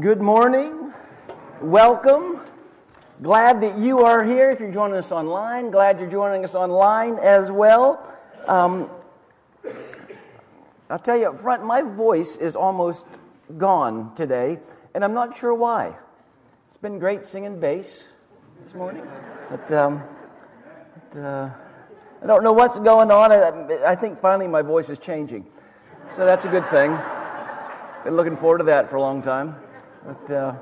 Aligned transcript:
Good 0.00 0.20
morning. 0.20 0.92
Welcome. 1.60 2.40
Glad 3.20 3.60
that 3.62 3.78
you 3.78 4.04
are 4.04 4.22
here. 4.22 4.48
If 4.50 4.60
you're 4.60 4.70
joining 4.70 4.96
us 4.96 5.10
online, 5.10 5.72
glad 5.72 5.98
you're 5.98 6.10
joining 6.10 6.44
us 6.44 6.54
online 6.54 7.18
as 7.18 7.50
well. 7.50 8.06
Um, 8.46 8.88
I'll 10.88 11.00
tell 11.00 11.18
you 11.18 11.30
up 11.30 11.38
front, 11.38 11.64
my 11.64 11.82
voice 11.82 12.36
is 12.36 12.54
almost 12.54 13.08
gone 13.56 14.14
today, 14.14 14.60
and 14.94 15.02
I'm 15.02 15.14
not 15.14 15.36
sure 15.36 15.52
why. 15.52 15.96
It's 16.68 16.76
been 16.76 17.00
great 17.00 17.26
singing 17.26 17.58
bass 17.58 18.04
this 18.62 18.74
morning, 18.74 19.04
but, 19.50 19.72
um, 19.72 20.02
but 21.10 21.18
uh, 21.18 21.50
I 22.22 22.26
don't 22.26 22.44
know 22.44 22.52
what's 22.52 22.78
going 22.78 23.10
on. 23.10 23.32
I, 23.32 23.90
I 23.90 23.96
think 23.96 24.20
finally 24.20 24.46
my 24.46 24.62
voice 24.62 24.90
is 24.90 24.98
changing, 25.00 25.44
so 26.08 26.24
that's 26.24 26.44
a 26.44 26.48
good 26.50 26.66
thing. 26.66 26.96
Been 28.04 28.14
looking 28.14 28.36
forward 28.36 28.58
to 28.58 28.64
that 28.64 28.88
for 28.88 28.94
a 28.94 29.00
long 29.00 29.22
time. 29.22 29.56
But 30.04 30.30
uh, 30.30 30.54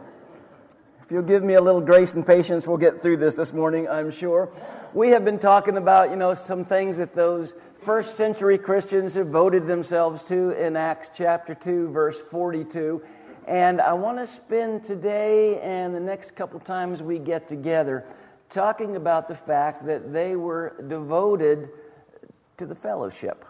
if 1.03 1.11
you'll 1.11 1.23
give 1.23 1.43
me 1.43 1.55
a 1.55 1.61
little 1.61 1.81
grace 1.81 2.15
and 2.15 2.27
patience, 2.27 2.67
we'll 2.67 2.79
get 2.79 3.03
through 3.03 3.19
this 3.19 3.35
this 3.35 3.53
morning, 3.53 3.89
I'm 3.89 4.11
sure. 4.11 4.51
We 4.95 5.11
have 5.11 5.25
been 5.25 5.39
talking 5.39 5.77
about, 5.77 6.11
you 6.11 6.17
know, 6.17 6.35
some 6.35 6.65
things 6.65 6.99
that 6.99 7.15
those 7.15 7.53
first 7.85 8.17
century 8.17 8.59
Christians 8.59 9.15
devoted 9.15 9.67
themselves 9.67 10.25
to 10.25 10.51
in 10.51 10.77
Acts 10.77 11.11
chapter 11.15 11.55
2, 11.55 11.91
verse 11.91 12.21
42. 12.21 13.03
And 13.47 13.81
I 13.81 13.93
want 13.93 14.19
to 14.19 14.27
spend 14.27 14.83
today 14.83 15.61
and 15.61 15.95
the 15.95 16.01
next 16.01 16.35
couple 16.35 16.59
times 16.59 17.03
we 17.03 17.19
get 17.19 17.47
together 17.47 18.05
talking 18.49 18.97
about 18.97 19.29
the 19.29 19.35
fact 19.35 19.87
that 19.87 20.13
they 20.13 20.35
were 20.35 20.75
devoted 20.89 21.69
to 22.57 22.67
the 22.67 22.75
fellowship. 22.75 23.45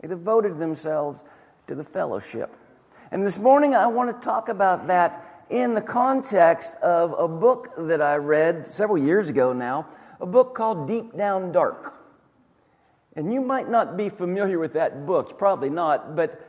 They 0.00 0.08
devoted 0.08 0.58
themselves 0.58 1.24
to 1.66 1.74
the 1.74 1.84
fellowship. 1.84 2.54
And 3.12 3.24
this 3.24 3.38
morning 3.38 3.74
I 3.74 3.86
want 3.86 4.20
to 4.20 4.24
talk 4.24 4.48
about 4.48 4.88
that 4.88 5.44
in 5.48 5.74
the 5.74 5.80
context 5.80 6.74
of 6.82 7.14
a 7.16 7.28
book 7.28 7.72
that 7.78 8.02
I 8.02 8.16
read 8.16 8.66
several 8.66 8.98
years 8.98 9.28
ago 9.28 9.52
now, 9.52 9.86
a 10.20 10.26
book 10.26 10.56
called 10.56 10.88
Deep 10.88 11.16
Down 11.16 11.52
Dark. 11.52 11.94
And 13.14 13.32
you 13.32 13.40
might 13.40 13.68
not 13.68 13.96
be 13.96 14.08
familiar 14.08 14.58
with 14.58 14.72
that 14.72 15.06
book, 15.06 15.38
probably 15.38 15.70
not, 15.70 16.16
but 16.16 16.44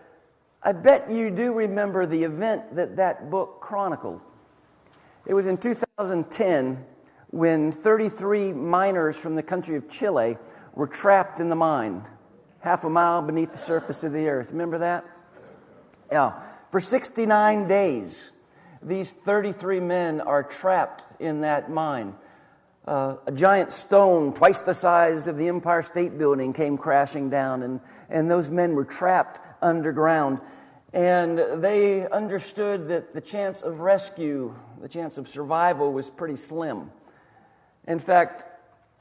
I 0.63 0.72
bet 0.72 1.11
you 1.11 1.30
do 1.30 1.53
remember 1.53 2.08
the 2.08 2.23
event 2.23 2.75
that 2.75 2.95
that 2.95 3.30
book 3.30 3.61
chronicled. 3.61 4.19
It 5.28 5.35
was 5.35 5.45
in 5.45 5.58
2010 5.58 6.83
when 7.30 7.72
33 7.72 8.52
miners 8.53 9.16
from 9.16 9.35
the 9.35 9.44
country 9.44 9.75
of 9.75 9.88
Chile 9.89 10.38
were 10.73 10.88
trapped 10.88 11.39
in 11.39 11.50
the 11.50 11.55
mine, 11.55 12.03
half 12.61 12.83
a 12.83 12.89
mile 12.89 13.22
beneath 13.22 13.52
the 13.52 13.58
surface 13.59 14.03
of 14.03 14.11
the 14.11 14.28
earth. 14.28 14.52
Remember 14.52 14.80
that? 14.80 15.05
Yeah. 16.11 16.33
For 16.72 16.80
69 16.80 17.67
days, 17.67 18.31
these 18.81 19.11
33 19.11 19.80
men 19.80 20.22
are 20.22 20.44
trapped 20.44 21.05
in 21.19 21.41
that 21.41 21.69
mine. 21.69 22.16
Uh, 22.86 23.17
a 23.25 23.31
giant 23.31 23.72
stone, 23.72 24.33
twice 24.33 24.61
the 24.61 24.73
size 24.73 25.28
of 25.28 25.38
the 25.38 25.50
Empire 25.50 25.81
State 25.81 26.17
Building, 26.17 26.53
came 26.53 26.78
crashing 26.78 27.30
down, 27.30 27.63
and, 27.63 27.81
and 28.09 28.31
those 28.31 28.50
men 28.50 28.75
were 28.75 28.85
trapped 28.85 29.41
underground. 29.61 30.39
And 30.94 31.38
they 31.61 32.08
understood 32.08 32.88
that 32.88 33.13
the 33.13 33.19
chance 33.19 33.61
of 33.61 33.81
rescue, 33.81 34.55
the 34.81 34.88
chance 34.88 35.17
of 35.17 35.28
survival, 35.28 35.91
was 35.91 36.09
pretty 36.09 36.38
slim. 36.38 36.91
In 37.88 38.00
fact, 38.00 38.45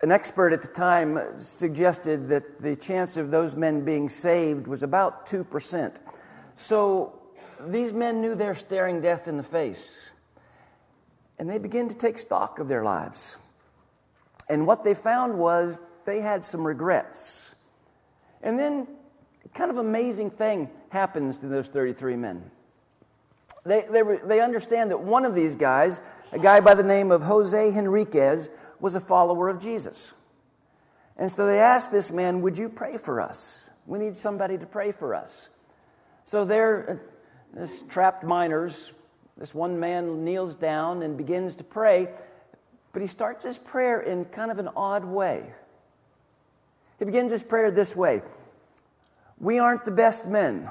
an 0.03 0.11
expert 0.11 0.53
at 0.53 0.63
the 0.63 0.69
time 0.69 1.39
suggested 1.39 2.29
that 2.29 2.61
the 2.61 2.75
chance 2.77 3.17
of 3.17 3.31
those 3.31 3.55
men 3.55 3.85
being 3.85 4.09
saved 4.09 4.67
was 4.67 4.83
about 4.83 5.27
2%. 5.27 6.01
So 6.57 7.13
these 7.61 7.93
men 7.93 8.21
knew 8.21 8.35
they're 8.35 8.55
staring 8.55 9.01
death 9.01 9.29
in 9.29 9.37
the 9.37 9.43
face. 9.43 10.11
And 11.39 11.49
they 11.49 11.59
began 11.59 11.89
to 11.89 11.95
take 11.95 12.19
stock 12.19 12.59
of 12.59 12.69
their 12.69 12.83
lives. 12.83 13.39
And 14.49 14.67
what 14.67 14.85
they 14.85 14.95
found 14.95 15.39
was 15.39 15.79
they 16.05 16.21
had 16.21 16.45
some 16.45 16.67
regrets. 16.67 17.55
And 18.43 18.59
then, 18.59 18.87
kind 19.55 19.71
of 19.71 19.77
amazing 19.79 20.31
thing 20.31 20.71
happens 20.89 21.39
to 21.39 21.47
those 21.47 21.69
33 21.69 22.17
men. 22.17 22.51
They, 23.65 23.85
they, 23.91 24.03
they 24.25 24.41
understand 24.41 24.91
that 24.93 25.01
one 25.01 25.25
of 25.25 25.35
these 25.35 25.57
guys, 25.57 26.01
a 26.33 26.39
guy 26.39 26.61
by 26.61 26.75
the 26.75 26.85
name 26.85 27.11
of 27.11 27.23
Jose 27.23 27.71
Henriquez, 27.71 28.49
was 28.79 28.95
a 28.95 29.01
follower 29.01 29.49
of 29.49 29.59
Jesus. 29.59 30.13
And 31.17 31.31
so 31.31 31.47
they 31.47 31.59
asked 31.59 31.91
this 31.91 32.13
man, 32.13 32.43
Would 32.43 32.57
you 32.57 32.69
pray 32.69 32.97
for 32.97 33.21
us? 33.21 33.65
We 33.87 33.99
need 33.99 34.17
somebody 34.17 34.57
to 34.59 34.67
pray 34.67 34.93
for 34.93 35.15
us. 35.15 35.49
So 36.27 36.45
they're 36.45 36.91
uh, 36.91 36.97
this 37.59 37.83
trapped 37.89 38.23
miners, 38.23 38.93
this 39.39 39.55
one 39.55 39.81
man 39.81 40.25
kneels 40.25 40.55
down 40.55 41.03
and 41.03 41.17
begins 41.17 41.57
to 41.57 41.65
pray, 41.65 42.09
but 42.93 43.01
he 43.01 43.09
starts 43.09 43.45
his 43.45 43.57
prayer 43.57 44.01
in 44.01 44.25
kind 44.27 44.51
of 44.51 44.59
an 44.59 44.69
odd 44.77 45.05
way. 45.05 45.45
He 46.99 47.05
begins 47.05 47.31
his 47.31 47.43
prayer 47.43 47.71
this 47.71 47.95
way 47.95 48.23
We 49.39 49.59
aren't 49.59 49.85
the 49.85 49.93
best 49.93 50.27
men, 50.27 50.69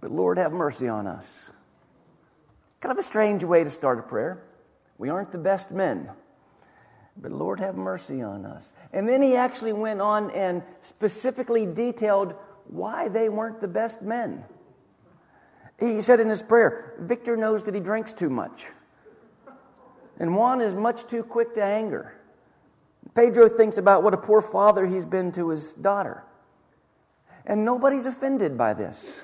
but 0.00 0.10
Lord, 0.10 0.38
have 0.38 0.52
mercy 0.52 0.88
on 0.88 1.06
us. 1.06 1.50
Kind 2.80 2.90
of 2.90 2.98
a 2.98 3.02
strange 3.02 3.44
way 3.44 3.62
to 3.62 3.70
start 3.70 3.98
a 3.98 4.02
prayer. 4.02 4.42
We 4.96 5.10
aren't 5.10 5.30
the 5.30 5.38
best 5.38 5.70
men, 5.70 6.08
but 7.20 7.32
Lord, 7.32 7.60
have 7.60 7.76
mercy 7.76 8.22
on 8.22 8.46
us. 8.46 8.72
And 8.92 9.06
then 9.08 9.20
he 9.20 9.36
actually 9.36 9.74
went 9.74 10.00
on 10.00 10.30
and 10.30 10.62
specifically 10.80 11.66
detailed 11.66 12.34
why 12.68 13.08
they 13.08 13.28
weren't 13.28 13.60
the 13.60 13.68
best 13.68 14.02
men. 14.02 14.44
He 15.78 16.00
said 16.00 16.20
in 16.20 16.28
his 16.28 16.42
prayer, 16.42 16.94
Victor 17.00 17.36
knows 17.36 17.64
that 17.64 17.74
he 17.74 17.80
drinks 17.80 18.12
too 18.12 18.30
much. 18.30 18.66
And 20.18 20.36
Juan 20.36 20.60
is 20.60 20.74
much 20.74 21.06
too 21.06 21.24
quick 21.24 21.54
to 21.54 21.62
anger. 21.62 22.14
Pedro 23.14 23.48
thinks 23.48 23.76
about 23.76 24.02
what 24.02 24.14
a 24.14 24.16
poor 24.16 24.40
father 24.40 24.86
he's 24.86 25.04
been 25.04 25.32
to 25.32 25.48
his 25.48 25.72
daughter. 25.72 26.24
And 27.44 27.64
nobody's 27.64 28.06
offended 28.06 28.56
by 28.56 28.74
this. 28.74 29.20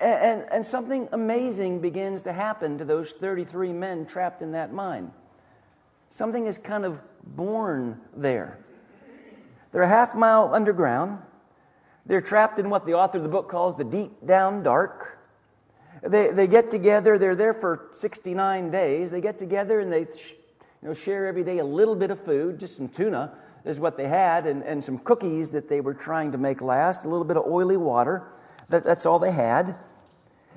And, 0.00 0.40
and, 0.40 0.52
and, 0.52 0.66
something 0.66 1.08
amazing 1.12 1.80
begins 1.80 2.22
to 2.22 2.32
happen 2.32 2.78
to 2.78 2.84
those 2.84 3.12
33 3.12 3.72
men 3.72 4.04
trapped 4.04 4.42
in 4.42 4.52
that 4.52 4.72
mine. 4.72 5.10
Something 6.10 6.46
is 6.46 6.58
kind 6.58 6.84
of 6.84 7.00
born 7.24 8.00
there. 8.14 8.58
They're 9.72 9.82
a 9.82 9.88
half 9.88 10.14
mile 10.14 10.54
underground. 10.54 11.18
They're 12.06 12.20
trapped 12.20 12.58
in 12.58 12.70
what 12.70 12.86
the 12.86 12.94
author 12.94 13.18
of 13.18 13.24
the 13.24 13.30
book 13.30 13.48
calls 13.48 13.76
the 13.76 13.84
deep 13.84 14.24
down 14.24 14.62
dark. 14.62 15.18
They, 16.02 16.30
they 16.30 16.46
get 16.46 16.70
together, 16.70 17.18
they're 17.18 17.34
there 17.34 17.54
for 17.54 17.88
69 17.92 18.70
days. 18.70 19.10
They 19.10 19.20
get 19.20 19.38
together 19.38 19.80
and 19.80 19.92
they 19.92 20.00
you 20.00 20.88
know, 20.88 20.94
share 20.94 21.26
every 21.26 21.42
day 21.42 21.58
a 21.58 21.64
little 21.64 21.96
bit 21.96 22.10
of 22.10 22.22
food, 22.22 22.60
just 22.60 22.76
some 22.76 22.88
tuna 22.88 23.32
is 23.64 23.80
what 23.80 23.96
they 23.96 24.06
had, 24.06 24.46
and, 24.46 24.62
and 24.62 24.82
some 24.84 24.98
cookies 24.98 25.50
that 25.50 25.68
they 25.68 25.80
were 25.80 25.94
trying 25.94 26.30
to 26.32 26.38
make 26.38 26.60
last, 26.60 27.04
a 27.04 27.08
little 27.08 27.24
bit 27.24 27.36
of 27.36 27.44
oily 27.46 27.76
water. 27.76 28.22
That, 28.68 28.84
that's 28.84 29.06
all 29.06 29.18
they 29.18 29.32
had. 29.32 29.76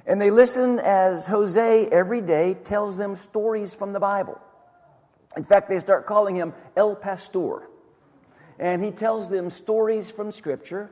And 0.06 0.22
they 0.22 0.30
listen 0.30 0.80
as 0.80 1.26
Jose 1.28 1.88
every 1.88 2.22
day 2.22 2.54
tells 2.54 2.98
them 2.98 3.16
stories 3.16 3.74
from 3.74 3.94
the 3.94 4.00
Bible. 4.00 4.40
In 5.36 5.44
fact, 5.44 5.70
they 5.70 5.80
start 5.80 6.06
calling 6.06 6.36
him 6.36 6.54
El 6.76 6.96
Pastor. 6.96 7.68
And 8.60 8.84
he 8.84 8.92
tells 8.92 9.30
them 9.30 9.50
stories 9.50 10.12
from 10.12 10.31
Scripture. 10.31 10.92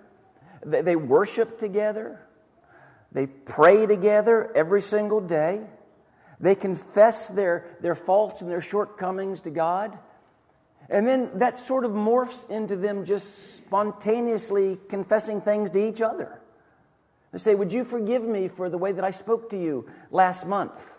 They, 0.65 0.95
worship 0.95 1.59
together. 1.59 2.19
They 3.11 3.27
pray 3.27 3.85
together 3.85 4.51
every 4.55 4.81
single 4.81 5.21
day. 5.21 5.61
They 6.39 6.55
confess 6.55 7.29
their, 7.29 7.65
their 7.81 7.95
faults 7.95 8.41
and 8.41 8.49
their 8.49 8.61
shortcomings 8.61 9.41
to 9.41 9.49
God. 9.49 9.97
And 10.89 11.05
then 11.05 11.31
that 11.39 11.57
sort 11.57 11.83
of 11.83 11.91
morphs 11.91 12.49
into 12.49 12.75
them 12.75 13.05
just 13.05 13.57
spontaneously 13.57 14.77
confessing 14.89 15.41
things 15.41 15.69
to 15.71 15.79
each 15.79 16.01
other. 16.01 16.39
They 17.31 17.39
say, 17.39 17.55
Would 17.55 17.73
you 17.73 17.83
forgive 17.83 18.23
me 18.23 18.47
for 18.47 18.69
the 18.69 18.77
way 18.77 18.93
that 18.93 19.03
I 19.03 19.11
spoke 19.11 19.49
to 19.49 19.57
you 19.61 19.89
last 20.11 20.45
month? 20.45 20.97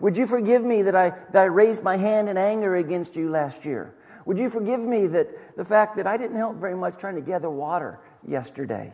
Would 0.00 0.16
you 0.16 0.26
forgive 0.26 0.64
me 0.64 0.82
that 0.82 0.96
I, 0.96 1.10
that 1.10 1.42
I 1.42 1.44
raised 1.44 1.82
my 1.82 1.96
hand 1.96 2.28
in 2.28 2.36
anger 2.36 2.76
against 2.76 3.16
you 3.16 3.28
last 3.28 3.64
year? 3.64 3.94
Would 4.26 4.38
you 4.38 4.48
forgive 4.48 4.80
me 4.80 5.06
that 5.08 5.56
the 5.56 5.64
fact 5.64 5.96
that 5.96 6.06
I 6.06 6.16
didn't 6.16 6.36
help 6.36 6.56
very 6.56 6.74
much 6.74 6.96
trying 6.96 7.16
to 7.16 7.20
gather 7.20 7.50
water 7.50 8.00
yesterday? 8.26 8.92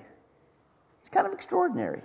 It's 1.00 1.08
kind 1.08 1.26
of 1.26 1.32
extraordinary. 1.32 2.02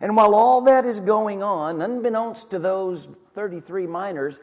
And 0.00 0.16
while 0.16 0.34
all 0.34 0.62
that 0.62 0.84
is 0.84 1.00
going 1.00 1.42
on, 1.42 1.82
unbeknownst 1.82 2.50
to 2.50 2.58
those 2.58 3.08
33 3.34 3.86
miners, 3.86 4.40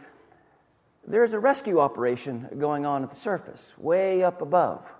there's 1.08 1.34
a 1.34 1.40
rescue 1.40 1.80
operation 1.80 2.48
going 2.60 2.86
on 2.86 3.04
at 3.04 3.10
the 3.10 3.16
surface, 3.16 3.74
way 3.78 4.24
up 4.24 4.42
above. 4.42 4.94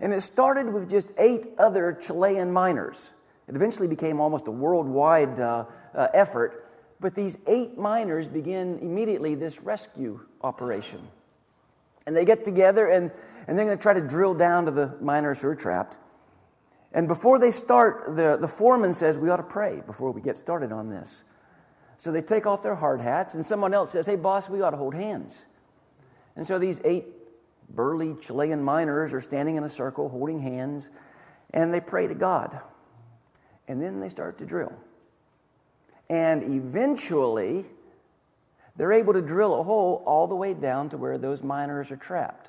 And 0.00 0.12
it 0.12 0.20
started 0.20 0.72
with 0.72 0.90
just 0.90 1.08
eight 1.16 1.46
other 1.58 1.92
Chilean 1.92 2.52
miners. 2.52 3.12
It 3.48 3.56
eventually 3.56 3.88
became 3.88 4.20
almost 4.20 4.46
a 4.46 4.50
worldwide 4.50 5.38
uh, 5.40 5.64
uh, 5.94 6.08
effort. 6.12 6.68
But 7.00 7.14
these 7.14 7.38
eight 7.46 7.78
miners 7.78 8.28
begin 8.28 8.78
immediately 8.80 9.34
this 9.34 9.60
rescue 9.60 10.20
operation. 10.42 11.00
And 12.06 12.16
they 12.16 12.24
get 12.24 12.44
together 12.44 12.88
and, 12.88 13.10
and 13.46 13.58
they're 13.58 13.66
going 13.66 13.78
to 13.78 13.82
try 13.82 13.94
to 13.94 14.00
drill 14.00 14.34
down 14.34 14.64
to 14.66 14.70
the 14.70 14.96
miners 15.00 15.40
who 15.40 15.48
are 15.48 15.54
trapped. 15.54 15.96
And 16.92 17.08
before 17.08 17.38
they 17.38 17.50
start, 17.50 18.16
the, 18.16 18.36
the 18.40 18.48
foreman 18.48 18.92
says, 18.92 19.18
We 19.18 19.30
ought 19.30 19.38
to 19.38 19.42
pray 19.42 19.82
before 19.86 20.10
we 20.12 20.20
get 20.20 20.36
started 20.36 20.72
on 20.72 20.90
this. 20.90 21.24
So 21.96 22.12
they 22.12 22.20
take 22.20 22.46
off 22.46 22.62
their 22.62 22.74
hard 22.74 23.00
hats, 23.00 23.34
and 23.34 23.44
someone 23.44 23.72
else 23.72 23.92
says, 23.92 24.06
Hey, 24.06 24.16
boss, 24.16 24.48
we 24.48 24.60
ought 24.60 24.70
to 24.70 24.76
hold 24.76 24.94
hands. 24.94 25.40
And 26.36 26.46
so 26.46 26.58
these 26.58 26.80
eight 26.84 27.06
burly 27.70 28.14
Chilean 28.20 28.62
miners 28.62 29.12
are 29.14 29.20
standing 29.20 29.56
in 29.56 29.64
a 29.64 29.68
circle 29.68 30.08
holding 30.08 30.40
hands, 30.40 30.90
and 31.50 31.72
they 31.72 31.80
pray 31.80 32.06
to 32.06 32.14
God. 32.14 32.60
And 33.68 33.80
then 33.80 34.00
they 34.00 34.08
start 34.08 34.38
to 34.38 34.46
drill. 34.46 34.72
And 36.10 36.42
eventually, 36.42 37.64
they're 38.76 38.92
able 38.92 39.12
to 39.12 39.22
drill 39.22 39.60
a 39.60 39.62
hole 39.62 40.02
all 40.06 40.26
the 40.26 40.34
way 40.34 40.54
down 40.54 40.88
to 40.90 40.96
where 40.96 41.18
those 41.18 41.42
miners 41.42 41.90
are 41.90 41.96
trapped. 41.96 42.48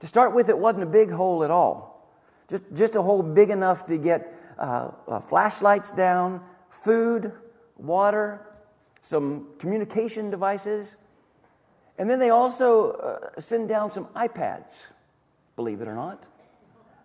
To 0.00 0.06
start 0.06 0.34
with, 0.34 0.48
it 0.48 0.58
wasn't 0.58 0.82
a 0.82 0.86
big 0.86 1.10
hole 1.10 1.44
at 1.44 1.50
all, 1.50 2.10
just, 2.48 2.62
just 2.74 2.94
a 2.94 3.02
hole 3.02 3.22
big 3.22 3.50
enough 3.50 3.86
to 3.86 3.96
get 3.96 4.34
uh, 4.58 4.90
uh, 5.08 5.20
flashlights 5.20 5.90
down, 5.90 6.42
food, 6.68 7.32
water, 7.76 8.46
some 9.00 9.48
communication 9.58 10.30
devices, 10.30 10.96
and 11.98 12.10
then 12.10 12.18
they 12.18 12.30
also 12.30 12.92
uh, 12.92 13.40
send 13.40 13.68
down 13.68 13.90
some 13.90 14.06
iPads, 14.16 14.86
believe 15.56 15.80
it 15.80 15.88
or 15.88 15.94
not. 15.94 16.24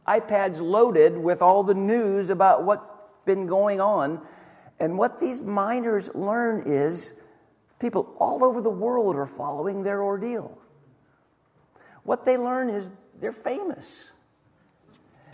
iPads 0.07 0.59
loaded 0.59 1.17
with 1.17 1.41
all 1.41 1.63
the 1.63 1.75
news 1.75 2.29
about 2.29 2.63
what's 2.63 2.83
been 3.25 3.45
going 3.45 3.79
on. 3.79 4.21
And 4.79 4.97
what 4.97 5.19
these 5.19 5.43
miners 5.43 6.13
learn 6.15 6.63
is 6.65 7.13
people 7.79 8.15
all 8.19 8.43
over 8.43 8.61
the 8.61 8.69
world 8.69 9.15
are 9.15 9.25
following 9.25 9.83
their 9.83 10.03
ordeal. 10.03 10.57
What 12.03 12.25
they 12.25 12.37
learn 12.37 12.69
is 12.69 12.89
they're 13.19 13.31
famous. 13.31 14.11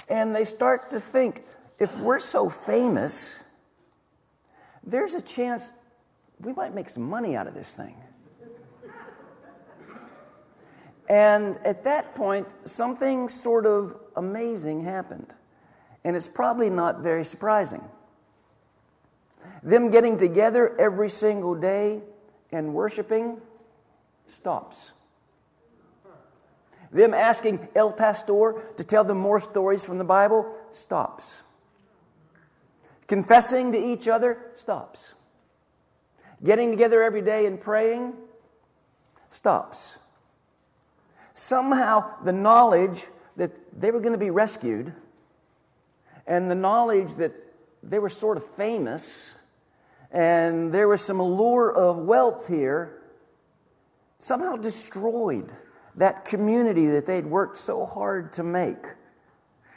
And 0.08 0.36
they 0.36 0.46
start 0.46 0.92
to 0.92 1.00
think 1.00 1.44
if 1.80 1.98
we're 1.98 2.20
so 2.20 2.50
famous, 2.50 3.40
there's 4.84 5.16
a 5.16 5.22
chance 5.22 5.74
we 6.40 6.54
might 6.54 6.76
make 6.76 6.90
some 6.90 7.04
money 7.04 7.36
out 7.36 7.48
of 7.48 7.54
this 7.54 7.74
thing. 7.74 7.96
And 11.08 11.58
at 11.64 11.84
that 11.84 12.16
point, 12.16 12.48
something 12.66 13.30
sort 13.30 13.66
of 13.66 13.96
amazing 14.16 14.82
happened. 14.82 15.28
And 16.04 16.16
it's 16.16 16.28
probably 16.28 16.70
not 16.70 17.00
very 17.00 17.26
surprising. 17.26 17.84
Them 19.62 19.92
getting 19.92 20.18
together 20.18 20.76
every 20.80 21.10
single 21.10 21.56
day 21.56 22.02
and 22.56 22.74
worshiping 22.74 23.42
stops. 24.28 24.94
Them 26.90 27.14
asking 27.14 27.68
El 27.76 27.92
Pastor 27.92 28.54
to 28.78 28.84
tell 28.86 29.04
them 29.04 29.18
more 29.18 29.42
stories 29.42 29.86
from 29.86 29.98
the 29.98 30.06
Bible 30.06 30.50
stops. 30.70 31.44
Confessing 33.08 33.74
to 33.74 33.78
each 33.78 34.08
other 34.08 34.38
stops. 34.54 35.14
Getting 36.44 36.72
together 36.72 37.04
every 37.04 37.22
day 37.22 37.46
and 37.46 37.60
praying 37.60 38.14
stops. 39.30 40.00
Somehow, 41.34 42.24
the 42.24 42.32
knowledge 42.32 43.06
that 43.36 43.52
they 43.78 43.92
were 43.92 44.00
going 44.00 44.14
to 44.14 44.18
be 44.18 44.30
rescued 44.30 44.94
and 46.26 46.50
the 46.50 46.56
knowledge 46.56 47.16
that 47.16 47.34
they 47.84 48.00
were 48.00 48.10
sort 48.10 48.38
of 48.38 48.46
famous 48.56 49.36
and 50.12 50.74
there 50.74 50.88
was 50.88 51.02
some 51.02 51.20
allure 51.20 51.72
of 51.72 51.98
wealth 51.98 52.48
here 52.48 53.02
somehow 54.18 54.56
destroyed 54.56 55.52
that 55.96 56.26
community 56.26 56.88
that 56.88 57.06
they'd 57.06 57.26
worked 57.26 57.58
so 57.58 57.86
hard 57.86 58.34
to 58.34 58.44
make. 58.44 58.86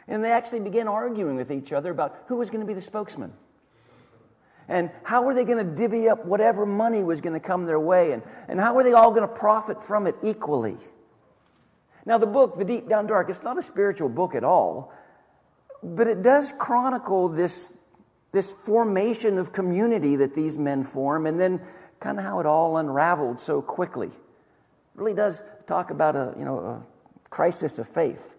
And 0.07 0.25
they 0.25 0.33
actually 0.33 0.61
began 0.61 0.89
arguing 0.89 1.37
with 1.37 1.53
each 1.53 1.73
other 1.73 1.91
about 1.91 2.25
who 2.27 2.37
was 2.37 2.51
going 2.51 2.61
to 2.61 2.67
be 2.67 2.75
the 2.75 2.81
spokesman. 2.81 3.33
And 4.69 4.91
how 5.03 5.23
were 5.23 5.35
they 5.35 5.45
going 5.45 5.59
to 5.59 5.77
divvy 5.77 6.09
up 6.09 6.25
whatever 6.27 6.67
money 6.67 7.03
was 7.03 7.21
going 7.21 7.33
to 7.35 7.41
come 7.41 7.65
their 7.65 7.81
way? 7.81 8.13
And, 8.13 8.23
and 8.49 8.61
how 8.61 8.75
were 8.75 8.85
they 8.85 8.93
all 8.93 9.11
going 9.11 9.27
to 9.27 9.35
profit 9.35 9.83
from 9.83 10.07
it 10.07 10.17
equally? 10.23 10.77
Now, 12.05 12.19
the 12.19 12.27
book, 12.27 12.59
The 12.59 12.65
Deep 12.65 12.89
Down 12.89 13.07
Dark, 13.07 13.29
it's 13.29 13.43
not 13.43 13.59
a 13.59 13.63
spiritual 13.63 14.09
book 14.09 14.35
at 14.35 14.45
all, 14.45 14.93
but 15.83 16.07
it 16.07 16.23
does 16.23 16.53
chronicle 16.59 17.29
this, 17.29 17.73
this 18.33 18.53
formation 18.53 19.39
of 19.39 19.53
community 19.53 20.17
that 20.17 20.35
these 20.35 20.59
men 20.59 20.83
form 20.83 21.27
and 21.27 21.41
then 21.41 21.61
kind 22.01 22.19
of 22.19 22.25
how 22.25 22.41
it 22.41 22.47
all 22.47 22.77
unraveled 22.77 23.41
so 23.41 23.63
quickly. 23.63 24.09
It 24.09 24.15
really 24.95 25.15
does 25.15 25.43
talk 25.67 25.91
about 25.91 26.17
a, 26.17 26.35
you 26.39 26.45
know, 26.45 26.59
a 26.59 26.83
crisis 27.31 27.79
of 27.79 27.89
faith. 27.89 28.37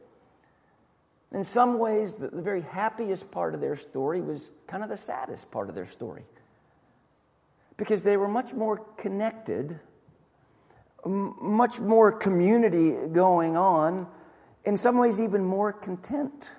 In 1.32 1.44
some 1.44 1.78
ways, 1.78 2.16
the, 2.16 2.30
the 2.30 2.42
very 2.42 2.62
happiest 2.62 3.30
part 3.32 3.54
of 3.54 3.62
their 3.62 3.76
story 3.76 4.22
was 4.22 4.52
kind 4.68 4.84
of 4.84 4.90
the 4.90 4.98
saddest 4.98 5.52
part 5.52 5.70
of 5.70 5.76
their 5.76 5.86
story. 5.86 6.24
Because 7.78 8.02
they 8.02 8.18
were 8.18 8.28
much 8.28 8.54
more 8.54 8.78
connected, 8.98 9.80
much 11.06 11.80
more 11.80 12.12
community 12.12 12.96
going 13.12 13.56
on, 13.56 14.08
in 14.66 14.76
some 14.76 14.98
ways, 14.98 15.22
even 15.22 15.44
more 15.44 15.72
content 15.72 16.52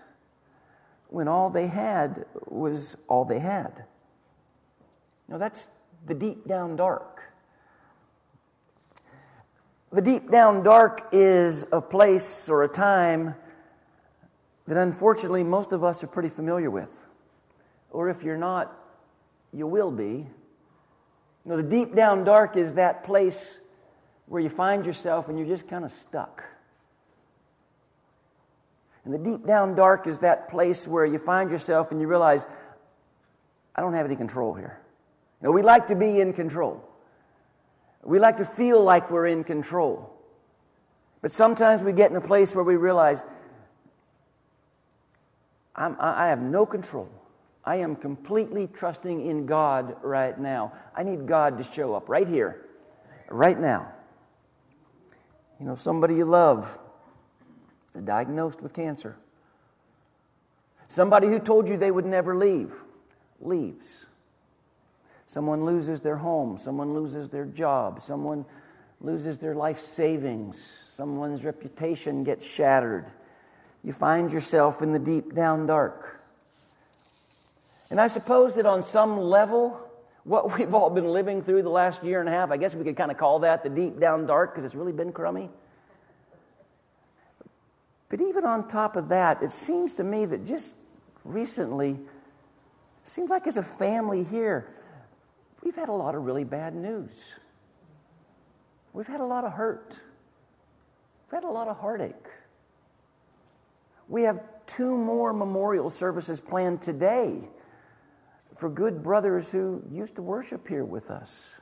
when 1.11 1.29
all 1.29 1.51
they 1.51 1.67
had 1.67 2.25
was 2.47 2.97
all 3.09 3.25
they 3.25 3.41
had. 3.41 3.85
Now, 5.29 5.39
that's 5.39 5.69
the 6.07 6.15
deep 6.15 6.47
down 6.47 6.77
dark. 6.77 7.23
The 9.93 10.03
deep 10.03 10.31
down 10.31 10.63
dark 10.63 11.09
is 11.13 11.67
a 11.73 11.81
place 11.81 12.49
or 12.49 12.63
a 12.63 12.69
time 12.69 13.35
that 14.67 14.77
unfortunately 14.77 15.43
most 15.43 15.73
of 15.73 15.83
us 15.83 16.05
are 16.05 16.07
pretty 16.07 16.29
familiar 16.29 16.71
with. 16.71 17.07
Or 17.91 18.09
if 18.09 18.23
you're 18.23 18.37
not, 18.37 18.73
you 19.53 19.67
will 19.67 19.91
be. 19.91 20.05
You 20.05 20.29
know, 21.45 21.57
the 21.57 21.65
deep 21.65 21.97
down 21.97 22.23
dark 22.23 22.57
is 22.57 22.75
that 22.75 23.03
place 23.03 23.59
where 24.27 24.41
you 24.41 24.49
find 24.49 24.87
yourself 24.87 25.29
and 25.29 25.37
you're 25.37 25.49
just 25.49 25.67
kind 25.67 25.85
of 25.85 25.91
stuck. 25.91 26.45
And 29.11 29.27
the 29.27 29.29
deep 29.29 29.45
down 29.45 29.75
dark 29.75 30.07
is 30.07 30.21
that 30.21 30.49
place 30.49 30.87
where 30.87 31.05
you 31.05 31.19
find 31.19 31.51
yourself 31.51 31.91
and 31.91 32.01
you 32.01 32.07
realize, 32.07 32.47
I 33.75 33.81
don't 33.81 33.95
have 33.95 34.07
any 34.07 34.15
control 34.15 34.55
here. 34.55 34.81
You 35.43 35.49
know, 35.49 35.53
we 35.53 35.63
like 35.63 35.89
to 35.89 35.97
be 35.97 36.21
in 36.21 36.33
control. 36.33 36.81
We 38.05 38.21
like 38.21 38.37
to 38.37 38.45
feel 38.45 38.85
like 38.85 39.11
we're 39.11 39.27
in 39.27 39.43
control. 39.43 40.17
But 41.23 41.33
sometimes 41.33 41.83
we 41.83 41.93
get 41.93 42.13
in 42.13 42.17
a 42.17 42.21
place 42.21 42.55
where 42.55 42.63
we 42.63 42.77
realize, 42.77 43.25
I'm, 45.75 45.97
i 45.99 46.29
have 46.29 46.41
no 46.41 46.65
control. 46.65 47.09
I 47.65 47.77
am 47.79 47.97
completely 47.97 48.69
trusting 48.69 49.27
in 49.27 49.45
God 49.45 49.97
right 50.05 50.39
now. 50.39 50.73
I 50.95 51.03
need 51.03 51.27
God 51.27 51.59
to 51.59 51.65
show 51.65 51.95
up 51.95 52.09
right 52.09 52.29
here, 52.29 52.65
right 53.29 53.59
now. 53.59 53.91
You 55.59 55.67
know, 55.67 55.75
somebody 55.75 56.15
you 56.15 56.27
love 56.27 56.79
diagnosed 57.99 58.63
with 58.63 58.73
cancer. 58.73 59.17
Somebody 60.89 61.29
who 61.29 61.39
told 61.39 61.69
you 61.69 61.77
they 61.77 61.91
would 61.91 62.07
never 62.07 62.37
leave 62.37 62.75
leaves. 63.41 64.07
Someone 65.27 65.65
loses 65.65 66.01
their 66.01 66.17
home. 66.17 66.57
Someone 66.57 66.95
loses 66.95 67.29
their 67.29 67.45
job. 67.45 68.01
Someone 68.01 68.45
loses 69.01 69.39
their 69.39 69.55
life 69.55 69.81
savings. 69.81 70.79
Someone's 70.89 71.45
reputation 71.45 72.25
gets 72.25 72.45
shattered 72.45 73.11
you 73.83 73.93
find 73.93 74.33
yourself 74.33 74.83
in 74.83 74.93
the 74.93 74.99
deep 74.99 75.35
down 75.35 75.67
dark. 75.67 76.21
And 77.91 78.01
I 78.01 78.07
suppose 78.07 78.55
that 78.55 78.67
on 78.67 78.83
some 78.83 79.19
level, 79.19 79.81
what 80.25 80.59
we've 80.59 80.75
all 80.75 80.91
been 80.91 81.09
living 81.09 81.43
through 81.43 81.63
the 81.63 81.71
last 81.71 82.05
year 82.05 82.21
and 82.21 82.29
a 82.29 82.33
half, 82.33 82.51
I 82.51 82.57
guess 82.57 82.75
we 82.75 82.85
could 82.85 82.97
kind 82.97 83.11
of 83.11 83.17
call 83.17 83.41
that 83.41 83.63
the 83.63 83.71
deep 83.71 83.99
down 83.99 84.27
dark 84.27 84.53
because 84.53 84.65
it's 84.65 84.75
really 84.75 84.93
been 84.93 85.13
crummy. 85.13 85.51
But 88.11 88.21
even 88.21 88.45
on 88.45 88.67
top 88.67 88.97
of 88.97 89.09
that, 89.09 89.43
it 89.43 89.53
seems 89.53 89.95
to 89.95 90.05
me 90.05 90.27
that 90.27 90.45
just 90.45 90.75
recently, 91.25 91.99
seems 93.05 93.31
like 93.31 93.47
as 93.47 93.57
a 93.57 93.63
family 93.63 94.25
here, 94.25 94.75
we've 95.63 95.77
had 95.77 95.89
a 95.89 95.93
lot 95.93 96.15
of 96.15 96.25
really 96.25 96.45
bad 96.45 96.75
news. 96.75 97.35
We've 98.93 99.07
had 99.07 99.21
a 99.21 99.25
lot 99.25 99.45
of 99.45 99.53
hurt. 99.53 99.95
We've 101.31 101.41
had 101.41 101.45
a 101.45 101.53
lot 101.53 101.69
of 101.69 101.79
heartache. 101.79 102.27
We 104.09 104.25
have 104.25 104.43
two 104.67 104.99
more 104.99 105.33
memorial 105.33 105.89
services 105.89 106.41
planned 106.41 106.83
today 106.83 107.49
for 108.57 108.69
good 108.69 109.05
brothers 109.05 109.53
who 109.53 109.85
used 109.89 110.17
to 110.17 110.23
worship 110.23 110.67
here 110.67 110.85
with 110.85 111.13
us. 111.13 111.61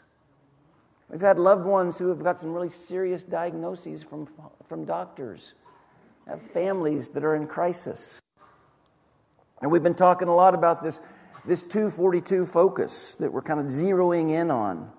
We've 1.10 1.20
had 1.20 1.38
loved 1.38 1.66
ones 1.66 1.98
who 1.98 2.08
have 2.08 2.24
got 2.24 2.40
some 2.40 2.54
really 2.54 2.70
serious 2.70 3.22
diagnoses 3.22 4.02
from, 4.02 4.28
from 4.66 4.86
doctors, 4.86 5.52
have 6.28 6.42
families 6.42 7.08
that 7.10 7.24
are 7.24 7.34
in 7.34 7.46
crisis. 7.46 8.20
And 9.60 9.70
we've 9.70 9.82
been 9.82 9.94
talking 9.94 10.28
a 10.28 10.34
lot 10.34 10.54
about 10.54 10.82
this, 10.82 11.00
this 11.44 11.62
242 11.62 12.46
focus 12.46 13.14
that 13.16 13.32
we're 13.32 13.42
kind 13.42 13.60
of 13.60 13.66
zeroing 13.66 14.30
in 14.30 14.50
on. 14.50 14.90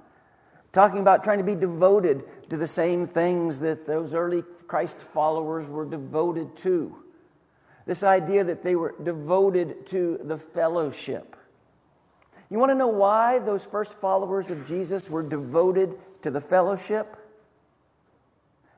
Talking 0.72 1.00
about 1.00 1.24
trying 1.24 1.38
to 1.38 1.44
be 1.44 1.56
devoted 1.56 2.24
to 2.50 2.58
the 2.58 2.68
same 2.68 3.08
things 3.08 3.60
that 3.60 3.86
those 3.86 4.14
early 4.14 4.44
Christ 4.68 4.98
followers 4.98 5.68
were 5.68 5.86
devoted 5.86 6.56
to. 6.58 6.96
This 7.86 8.04
idea 8.04 8.44
that 8.44 8.64
they 8.64 8.76
were 8.76 8.96
devoted 9.02 9.88
to 9.88 10.20
the 10.24 10.38
fellowship. 10.38 11.36
You 12.52 12.60
want 12.60 12.72
to 12.72 12.76
know 12.76 12.88
why 12.88 13.40
those 13.40 13.64
first 13.64 13.94
followers 14.00 14.50
of 14.50 14.66
Jesus 14.66 15.10
were 15.10 15.24
devoted 15.24 15.96
to 16.24 16.32
the 16.32 16.42
fellowship? 16.42 17.16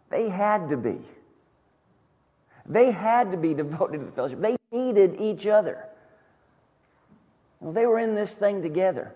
They 0.10 0.30
had 0.30 0.70
to 0.70 0.78
be. 0.78 1.00
They 2.72 2.92
had 2.92 3.32
to 3.32 3.38
be 3.38 3.54
devoted 3.54 4.00
to 4.00 4.06
the 4.06 4.12
fellowship. 4.14 4.40
They 4.40 4.56
needed 4.72 5.18
each 5.20 5.46
other. 5.46 5.86
Well, 7.60 7.74
they 7.74 7.86
were 7.86 8.00
in 8.00 8.16
this 8.16 8.34
thing 8.34 8.62
together. 8.62 9.14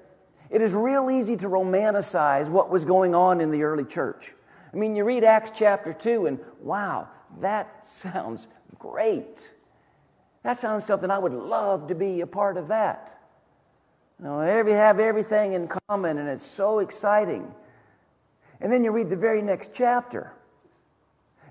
It 0.49 0.61
is 0.61 0.73
real 0.73 1.09
easy 1.09 1.37
to 1.37 1.47
romanticize 1.47 2.49
what 2.49 2.69
was 2.69 2.83
going 2.83 3.15
on 3.15 3.39
in 3.39 3.51
the 3.51 3.63
early 3.63 3.85
church. 3.85 4.33
I 4.73 4.75
mean, 4.75 4.97
you 4.97 5.05
read 5.05 5.23
Acts 5.23 5.51
chapter 5.55 5.93
2, 5.93 6.25
and 6.25 6.39
wow, 6.59 7.07
that 7.39 7.87
sounds 7.87 8.49
great. 8.77 9.49
That 10.43 10.57
sounds 10.57 10.83
something 10.83 11.09
I 11.09 11.17
would 11.17 11.33
love 11.33 11.87
to 11.87 11.95
be 11.95 12.19
a 12.19 12.27
part 12.27 12.57
of 12.57 12.67
that. 12.67 13.17
You 14.19 14.25
know, 14.25 14.63
we 14.65 14.71
have 14.73 14.99
everything 14.99 15.53
in 15.53 15.69
common, 15.87 16.17
and 16.17 16.27
it's 16.27 16.45
so 16.45 16.79
exciting. 16.79 17.49
And 18.59 18.71
then 18.71 18.83
you 18.83 18.91
read 18.91 19.09
the 19.09 19.15
very 19.15 19.41
next 19.41 19.71
chapter, 19.73 20.33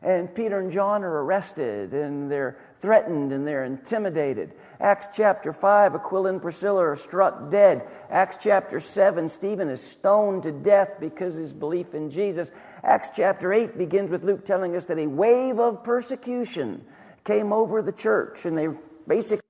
and 0.05 0.33
Peter 0.35 0.61
and 0.61 0.71
John 0.71 1.03
are 1.03 1.25
arrested, 1.25 1.95
and 1.95 2.31
they're 2.31 2.59
threatened, 2.81 3.33
and 3.33 3.47
they're 3.47 3.65
intimidated. 3.65 4.53
Acts 4.79 5.09
chapter 5.15 5.53
5, 5.53 5.95
Aquila 5.95 6.29
and 6.29 6.43
Priscilla 6.43 6.85
are 6.89 6.97
struck 6.97 7.51
dead. 7.51 7.89
Acts 8.11 8.37
chapter 8.41 8.81
7, 8.81 9.29
Stephen 9.29 9.69
is 9.71 9.83
stoned 9.83 10.43
to 10.43 10.53
death 10.53 10.97
because 11.01 11.37
of 11.37 11.43
his 11.43 11.53
belief 11.53 11.95
in 11.95 12.11
Jesus. 12.11 12.53
Acts 12.83 13.11
chapter 13.17 13.53
8 13.53 13.79
begins 13.79 14.11
with 14.11 14.25
Luke 14.25 14.45
telling 14.45 14.77
us 14.77 14.85
that 14.87 14.99
a 14.99 15.07
wave 15.07 15.59
of 15.59 15.83
persecution 15.83 16.85
came 17.25 17.53
over 17.53 17.81
the 17.81 17.93
church, 17.93 18.45
and 18.45 18.59
they 18.59 18.69
basically 19.09 19.41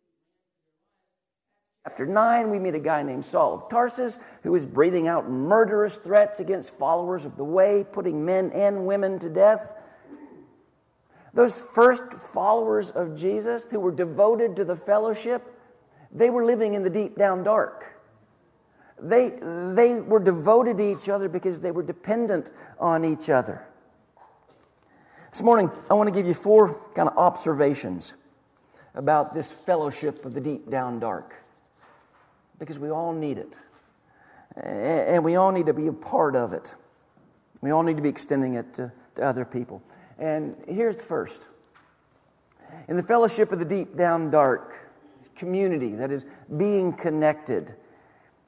Chapter 1.87 2.07
9, 2.07 2.49
we 2.49 2.59
meet 2.59 2.75
a 2.75 2.81
guy 2.81 3.03
named 3.03 3.27
Saul 3.27 3.55
of 3.55 3.69
Tarsus 3.69 4.19
who 4.43 4.55
is 4.55 4.65
breathing 4.65 5.07
out 5.07 5.29
murderous 5.29 5.99
threats 5.99 6.41
against 6.41 6.75
followers 6.79 7.27
of 7.27 7.37
the 7.37 7.45
way, 7.45 7.85
putting 7.93 8.25
men 8.25 8.51
and 8.53 8.87
women 8.87 9.19
to 9.19 9.29
death. 9.29 9.75
Those 11.35 11.61
first 11.61 12.13
followers 12.15 12.93
of 12.93 13.17
Jesus 13.17 13.65
who 13.65 13.81
were 13.81 13.91
devoted 13.91 14.57
to 14.57 14.65
the 14.65 14.77
fellowship, 14.77 15.43
they 16.13 16.31
were 16.31 16.45
living 16.45 16.75
in 16.75 16.85
the 16.85 16.91
deep 16.91 17.17
down 17.17 17.43
dark. 17.43 17.85
They, 19.03 19.31
they 19.31 19.95
were 19.95 20.21
devoted 20.21 20.77
to 20.77 20.93
each 20.93 21.09
other 21.09 21.29
because 21.29 21.61
they 21.61 21.73
were 21.73 21.83
dependent 21.83 22.53
on 22.79 23.05
each 23.05 23.29
other. 23.29 23.67
This 25.33 25.43
morning, 25.43 25.73
I 25.91 25.95
want 25.95 26.07
to 26.09 26.15
give 26.15 26.29
you 26.29 26.35
four 26.35 26.79
kind 26.95 27.09
of 27.09 27.19
observations 27.19 28.15
about 28.95 29.35
this 29.35 29.51
fellowship 29.51 30.25
of 30.25 30.33
the 30.33 30.41
deep 30.41 30.71
down 30.71 31.01
dark 31.01 31.35
because 32.61 32.79
we 32.79 32.91
all 32.91 33.13
need 33.13 33.39
it. 33.39 33.53
And 34.57 35.25
we 35.25 35.35
all 35.35 35.51
need 35.51 35.67
to 35.67 35.75
be 35.75 35.89
a 35.89 35.93
part 35.93 36.37
of 36.37 36.53
it. 36.53 36.73
We 37.61 37.73
all 37.73 37.83
need 37.83 37.97
to 37.97 38.03
be 38.03 38.09
extending 38.09 38.55
it 38.55 38.73
to, 38.75 38.93
to 39.17 39.25
other 39.25 39.45
people. 39.45 39.83
And 40.19 40.57
here's 40.69 40.97
the 40.97 41.05
first 41.05 41.49
in 42.89 42.97
the 42.97 43.03
fellowship 43.03 43.53
of 43.53 43.59
the 43.59 43.65
deep 43.65 43.97
down 43.97 44.31
dark, 44.31 44.91
community 45.37 45.95
that 45.95 46.11
is 46.11 46.27
being 46.57 46.93
connected 46.93 47.75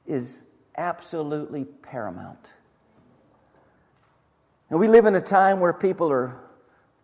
is 0.05 0.43
absolutely 0.77 1.65
paramount. 1.65 2.47
And 4.69 4.79
we 4.79 4.87
live 4.87 5.05
in 5.05 5.15
a 5.15 5.21
time 5.21 5.59
where 5.59 5.73
people 5.73 6.11
are 6.11 6.37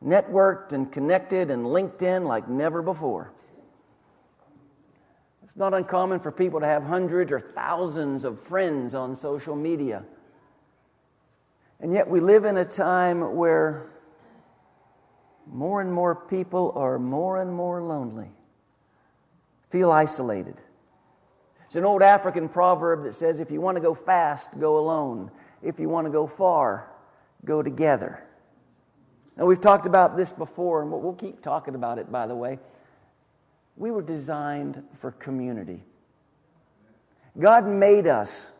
networked 0.03 0.73
and 0.73 0.91
connected 0.91 1.49
and 1.49 1.65
linked 1.65 2.01
in 2.01 2.25
like 2.25 2.47
never 2.49 2.81
before. 2.81 3.31
It's 5.43 5.55
not 5.55 5.73
uncommon 5.73 6.19
for 6.19 6.31
people 6.31 6.59
to 6.59 6.65
have 6.65 6.83
hundreds 6.83 7.31
or 7.31 7.39
thousands 7.39 8.23
of 8.23 8.39
friends 8.39 8.95
on 8.95 9.15
social 9.15 9.55
media. 9.55 10.03
And 11.79 11.93
yet 11.93 12.09
we 12.09 12.19
live 12.19 12.45
in 12.45 12.57
a 12.57 12.65
time 12.65 13.35
where 13.35 13.92
more 15.51 15.81
and 15.81 15.91
more 15.91 16.15
people 16.15 16.73
are 16.75 16.97
more 16.99 17.41
and 17.41 17.53
more 17.53 17.81
lonely, 17.81 18.29
feel 19.69 19.91
isolated. 19.91 20.55
It's 21.65 21.75
an 21.75 21.85
old 21.85 22.03
African 22.03 22.49
proverb 22.49 23.03
that 23.03 23.15
says 23.15 23.39
if 23.39 23.49
you 23.49 23.59
want 23.59 23.77
to 23.77 23.81
go 23.81 23.93
fast, 23.93 24.49
go 24.59 24.77
alone. 24.77 25.31
If 25.61 25.79
you 25.79 25.89
want 25.89 26.05
to 26.05 26.11
go 26.11 26.27
far, 26.27 26.91
go 27.45 27.63
together. 27.63 28.23
Now, 29.35 29.45
we've 29.45 29.61
talked 29.61 29.87
about 29.87 30.15
this 30.15 30.31
before, 30.31 30.83
and 30.83 30.91
we'll 30.91 31.13
keep 31.13 31.41
talking 31.41 31.73
about 31.73 31.97
it, 31.97 32.11
by 32.11 32.27
the 32.27 32.35
way. 32.35 32.59
We 33.75 33.89
were 33.89 34.03
designed 34.03 34.83
for 34.99 35.11
community. 35.11 35.83
God 37.39 37.65
made 37.65 38.05
us 38.05 38.51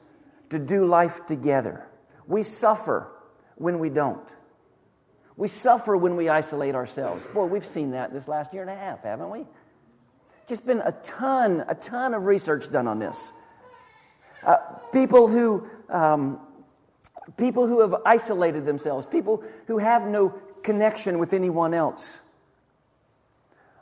to 0.50 0.58
do 0.58 0.86
life 0.88 1.26
together. 1.28 1.88
We 2.26 2.42
suffer 2.42 3.12
when 3.56 3.78
we 3.78 3.90
don't. 3.90 4.28
We 5.36 5.48
suffer 5.48 5.98
when 5.98 6.16
we 6.16 6.30
isolate 6.30 6.76
ourselves. 6.76 7.26
Boy, 7.28 7.46
we've 7.46 7.66
seen 7.66 7.92
that 7.92 8.14
this 8.14 8.28
last 8.28 8.54
year 8.54 8.62
and 8.62 8.72
a 8.72 8.76
half, 8.76 9.04
haven't 9.04 9.30
we? 9.30 9.46
Just 10.48 10.66
been 10.66 10.82
a 10.82 10.92
ton, 11.04 11.64
a 11.68 11.76
ton 11.76 12.14
of 12.14 12.26
research 12.26 12.72
done 12.72 12.88
on 12.88 13.00
this. 13.00 13.34
Uh, 14.46 14.58
people 14.92 15.28
who, 15.28 15.68
um, 15.90 16.40
people 17.38 17.66
who 17.66 17.80
have 17.80 17.96
isolated 18.06 18.66
themselves, 18.66 19.06
people 19.06 19.44
who 19.68 19.78
have 19.78 20.06
no 20.06 20.30
connection 20.62 21.18
with 21.18 21.34
anyone 21.34 21.74
else 21.74 22.20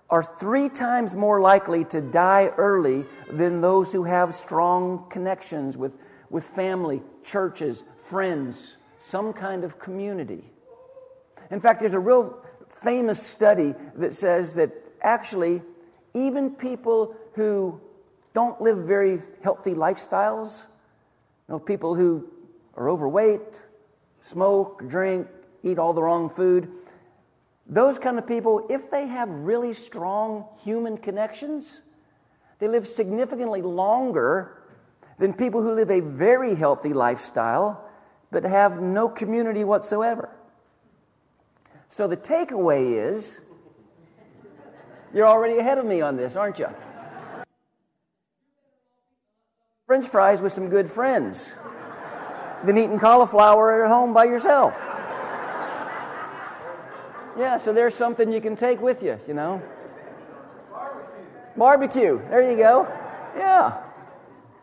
are 0.10 0.24
three 0.24 0.70
times 0.70 1.15
more 1.15 1.39
likely 1.39 1.86
to 1.86 2.01
die 2.01 2.51
early 2.58 3.05
than 3.31 3.62
those 3.62 3.93
who 3.93 4.03
have 4.03 4.36
strong 4.36 5.05
connections 5.10 5.77
with, 5.77 5.98
with 6.29 6.43
family, 6.43 7.01
churches, 7.24 7.84
friends, 8.03 8.75
some 8.98 9.31
kind 9.31 9.63
of 9.63 9.79
community. 9.79 10.43
In 11.51 11.60
fact, 11.60 11.81
there's 11.81 11.93
a 11.93 12.00
real 12.00 12.38
famous 12.70 13.22
study 13.22 13.75
that 13.98 14.13
says 14.13 14.53
that 14.55 14.72
actually, 15.01 15.62
even 16.13 16.51
people 16.51 17.15
who 17.34 17.79
don't 18.34 18.60
live 18.62 18.79
very 18.79 19.22
healthy 19.43 19.74
lifestyles, 19.74 20.65
you 21.48 21.53
know, 21.53 21.60
people 21.60 21.93
who 21.96 22.27
are 22.75 22.89
overweight, 22.89 23.63
smoke, 24.22 24.88
drink, 24.88 25.27
eat 25.63 25.77
all 25.77 25.93
the 25.93 26.01
wrong 26.01 26.29
food, 26.29 26.70
those 27.67 27.98
kind 27.98 28.17
of 28.17 28.25
people, 28.25 28.65
if 28.70 28.89
they 28.89 29.08
have 29.08 29.29
really 29.29 29.74
strong 29.74 30.46
human 30.63 30.98
connections, 30.98 31.81
they 32.60 32.67
live 32.67 32.88
significantly 32.88 33.62
longer 33.62 34.63
than 35.20 35.34
people 35.34 35.62
who 35.62 35.74
live 35.74 35.91
a 35.91 36.00
very 36.00 36.55
healthy 36.55 36.93
lifestyle 36.93 37.88
but 38.31 38.43
have 38.43 38.81
no 38.81 39.10
community 39.10 39.63
whatsoever. 39.63 40.29
So 41.92 42.08
the 42.08 42.16
takeaway 42.16 43.06
is 43.06 43.42
you're 45.14 45.28
already 45.28 45.58
ahead 45.58 45.78
of 45.78 45.86
me 45.86 46.00
on 46.00 46.16
this, 46.16 46.38
aren't 46.38 46.58
you? 46.58 46.70
French 49.88 50.08
fries 50.08 50.42
with 50.42 50.54
some 50.54 50.70
good 50.70 50.90
friends 50.90 51.54
than 52.64 52.78
eating 52.78 52.98
cauliflower 52.98 53.84
at 53.84 53.90
home 53.90 54.14
by 54.14 54.24
yourself. 54.24 54.82
Yeah, 57.38 57.58
so 57.58 57.74
there's 57.74 57.94
something 57.94 58.32
you 58.32 58.40
can 58.40 58.56
take 58.56 58.80
with 58.80 59.04
you, 59.04 59.20
you 59.28 59.34
know. 59.34 59.62
Barbecue. 60.72 61.58
Barbecue. 61.58 62.30
There 62.30 62.50
you 62.50 62.56
go. 62.56 62.88
Yeah. 63.36 63.84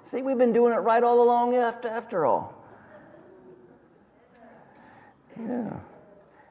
See, 0.05 0.23
we've 0.23 0.39
been 0.39 0.55
doing 0.55 0.73
it 0.73 0.79
right 0.79 1.03
all 1.03 1.23
along 1.23 1.57
after, 1.57 1.89
after 1.89 2.25
all. 2.25 2.55
Yeah. 5.39 5.75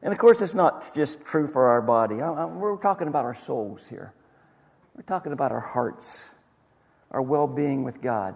And 0.02 0.12
of 0.12 0.20
course, 0.20 0.42
it's 0.42 0.54
not 0.54 0.94
just 0.94 1.26
true 1.26 1.48
for 1.48 1.68
our 1.68 1.82
body. 1.82 2.22
I, 2.22 2.32
I, 2.32 2.46
we're 2.46 2.78
talking 2.78 3.08
about 3.08 3.26
our 3.26 3.34
souls 3.34 3.88
here. 3.88 4.14
We're 4.96 5.04
talking 5.04 5.32
about 5.32 5.52
our 5.52 5.60
hearts, 5.60 6.30
our 7.12 7.22
well 7.22 7.48
being 7.48 7.84
with 7.84 8.02
God. 8.02 8.36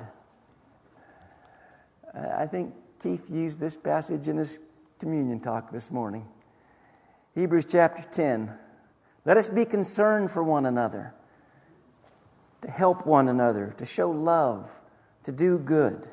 Uh, 2.14 2.28
I 2.38 2.48
think 2.48 2.74
Keith 3.02 3.30
used 3.30 3.60
this 3.60 3.78
passage 3.78 4.28
in 4.28 4.38
his 4.38 4.60
communion 5.00 5.40
talk 5.40 5.72
this 5.72 5.92
morning. 5.92 6.26
Hebrews 7.36 7.66
chapter 7.70 8.04
10. 8.04 8.52
Let 9.26 9.38
us 9.38 9.50
be 9.50 9.66
concerned 9.66 10.32
for 10.32 10.44
one 10.44 10.66
another, 10.66 11.14
to 12.62 12.70
help 12.70 13.06
one 13.06 13.28
another, 13.28 13.74
to 13.78 13.86
show 13.86 14.10
love, 14.10 14.70
to 15.24 15.32
do 15.32 15.58
good. 15.58 16.08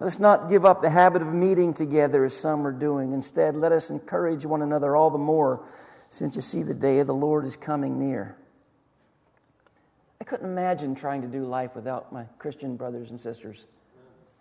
Let 0.00 0.06
us 0.08 0.18
not 0.18 0.48
give 0.48 0.64
up 0.64 0.82
the 0.82 0.90
habit 0.90 1.22
of 1.22 1.32
meeting 1.32 1.72
together 1.72 2.24
as 2.24 2.34
some 2.34 2.66
are 2.66 2.72
doing. 2.72 3.12
Instead, 3.12 3.56
let 3.56 3.72
us 3.72 3.90
encourage 3.90 4.44
one 4.44 4.62
another 4.62 4.96
all 4.96 5.10
the 5.10 5.18
more 5.18 5.64
since 6.10 6.36
you 6.36 6.42
see 6.42 6.62
the 6.62 6.74
day 6.74 6.98
of 6.98 7.06
the 7.06 7.14
Lord 7.14 7.44
is 7.44 7.56
coming 7.56 7.98
near. 7.98 8.36
I 10.20 10.24
couldn't 10.24 10.46
imagine 10.46 10.94
trying 10.94 11.22
to 11.22 11.28
do 11.28 11.44
life 11.44 11.74
without 11.74 12.12
my 12.12 12.24
Christian 12.38 12.76
brothers 12.76 13.10
and 13.10 13.20
sisters. 13.20 13.66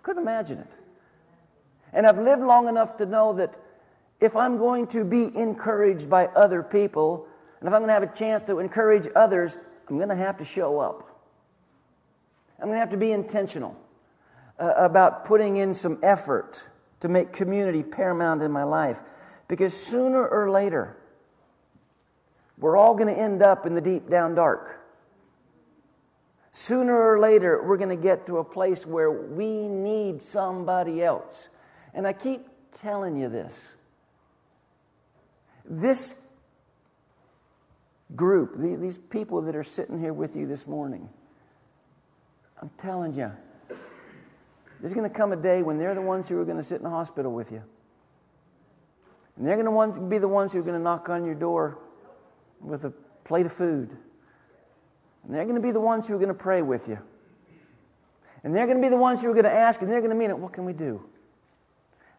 Couldn't 0.01 0.23
imagine 0.23 0.59
it. 0.59 0.67
And 1.93 2.07
I've 2.07 2.17
lived 2.17 2.41
long 2.41 2.67
enough 2.67 2.97
to 2.97 3.05
know 3.05 3.33
that 3.33 3.55
if 4.19 4.35
I'm 4.35 4.57
going 4.57 4.87
to 4.87 5.03
be 5.03 5.35
encouraged 5.35 6.09
by 6.09 6.27
other 6.27 6.63
people, 6.63 7.27
and 7.59 7.67
if 7.67 7.73
I'm 7.73 7.81
going 7.81 7.89
to 7.89 7.93
have 7.93 8.03
a 8.03 8.15
chance 8.15 8.41
to 8.43 8.59
encourage 8.59 9.07
others, 9.15 9.57
I'm 9.89 9.97
going 9.97 10.09
to 10.09 10.15
have 10.15 10.37
to 10.37 10.45
show 10.45 10.79
up. 10.79 11.09
I'm 12.59 12.65
going 12.65 12.75
to 12.75 12.79
have 12.79 12.91
to 12.91 12.97
be 12.97 13.11
intentional. 13.11 13.75
Uh, 14.59 14.73
about 14.77 15.25
putting 15.25 15.57
in 15.57 15.73
some 15.73 15.99
effort 16.03 16.61
to 16.99 17.07
make 17.07 17.33
community 17.33 17.83
paramount 17.83 18.41
in 18.41 18.51
my 18.51 18.63
life. 18.63 18.99
Because 19.47 19.75
sooner 19.75 20.25
or 20.25 20.49
later, 20.49 20.97
we're 22.57 22.77
all 22.77 22.95
going 22.95 23.13
to 23.13 23.19
end 23.19 23.41
up 23.41 23.65
in 23.65 23.73
the 23.73 23.81
deep 23.81 24.09
down 24.09 24.35
dark. 24.35 24.79
Sooner 26.51 26.95
or 26.95 27.19
later, 27.19 27.63
we're 27.63 27.77
going 27.77 27.89
to 27.89 28.01
get 28.01 28.27
to 28.27 28.37
a 28.37 28.43
place 28.43 28.85
where 28.85 29.11
we 29.11 29.67
need 29.67 30.21
somebody 30.21 31.03
else. 31.03 31.49
And 31.93 32.05
I 32.07 32.13
keep 32.13 32.47
telling 32.71 33.17
you 33.17 33.27
this. 33.27 33.73
This 35.65 36.15
group, 38.15 38.55
these 38.57 38.97
people 38.97 39.41
that 39.41 39.55
are 39.55 39.63
sitting 39.63 39.99
here 39.99 40.13
with 40.13 40.35
you 40.35 40.45
this 40.45 40.67
morning, 40.67 41.09
I'm 42.61 42.69
telling 42.77 43.13
you, 43.13 43.31
there's 44.83 44.93
going 44.93 45.09
to 45.09 45.15
come 45.15 45.31
a 45.31 45.37
day 45.37 45.63
when 45.63 45.77
they're 45.77 45.95
the 45.95 46.01
ones 46.01 46.27
who 46.27 46.37
are 46.41 46.43
going 46.43 46.57
to 46.57 46.63
sit 46.63 46.75
in 46.75 46.83
the 46.83 46.89
hospital 46.89 47.31
with 47.31 47.53
you. 47.53 47.63
And 49.37 49.47
they're 49.47 49.55
going 49.55 49.93
to 49.93 50.01
be 50.01 50.17
the 50.17 50.27
ones 50.27 50.51
who 50.51 50.59
are 50.59 50.61
going 50.61 50.75
to 50.75 50.83
knock 50.83 51.07
on 51.07 51.23
your 51.23 51.35
door 51.35 51.79
with 52.59 52.83
a 52.83 52.91
plate 53.23 53.45
of 53.45 53.53
food. 53.53 53.95
And 55.23 55.33
they're 55.33 55.45
going 55.45 55.55
to 55.55 55.61
be 55.61 55.71
the 55.71 55.79
ones 55.79 56.05
who 56.05 56.15
are 56.15 56.17
going 56.17 56.27
to 56.27 56.33
pray 56.33 56.61
with 56.61 56.89
you. 56.89 56.99
And 58.43 58.53
they're 58.53 58.65
going 58.65 58.75
to 58.75 58.83
be 58.83 58.89
the 58.89 58.97
ones 58.97 59.21
who 59.21 59.29
are 59.29 59.33
going 59.33 59.45
to 59.45 59.53
ask, 59.53 59.81
and 59.81 59.89
they're 59.89 60.01
going 60.01 60.11
to 60.11 60.17
mean 60.17 60.31
it. 60.31 60.37
What 60.37 60.51
can 60.51 60.65
we 60.65 60.73
do? 60.73 61.01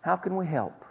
How 0.00 0.16
can 0.16 0.34
we 0.34 0.46
help? 0.46 0.86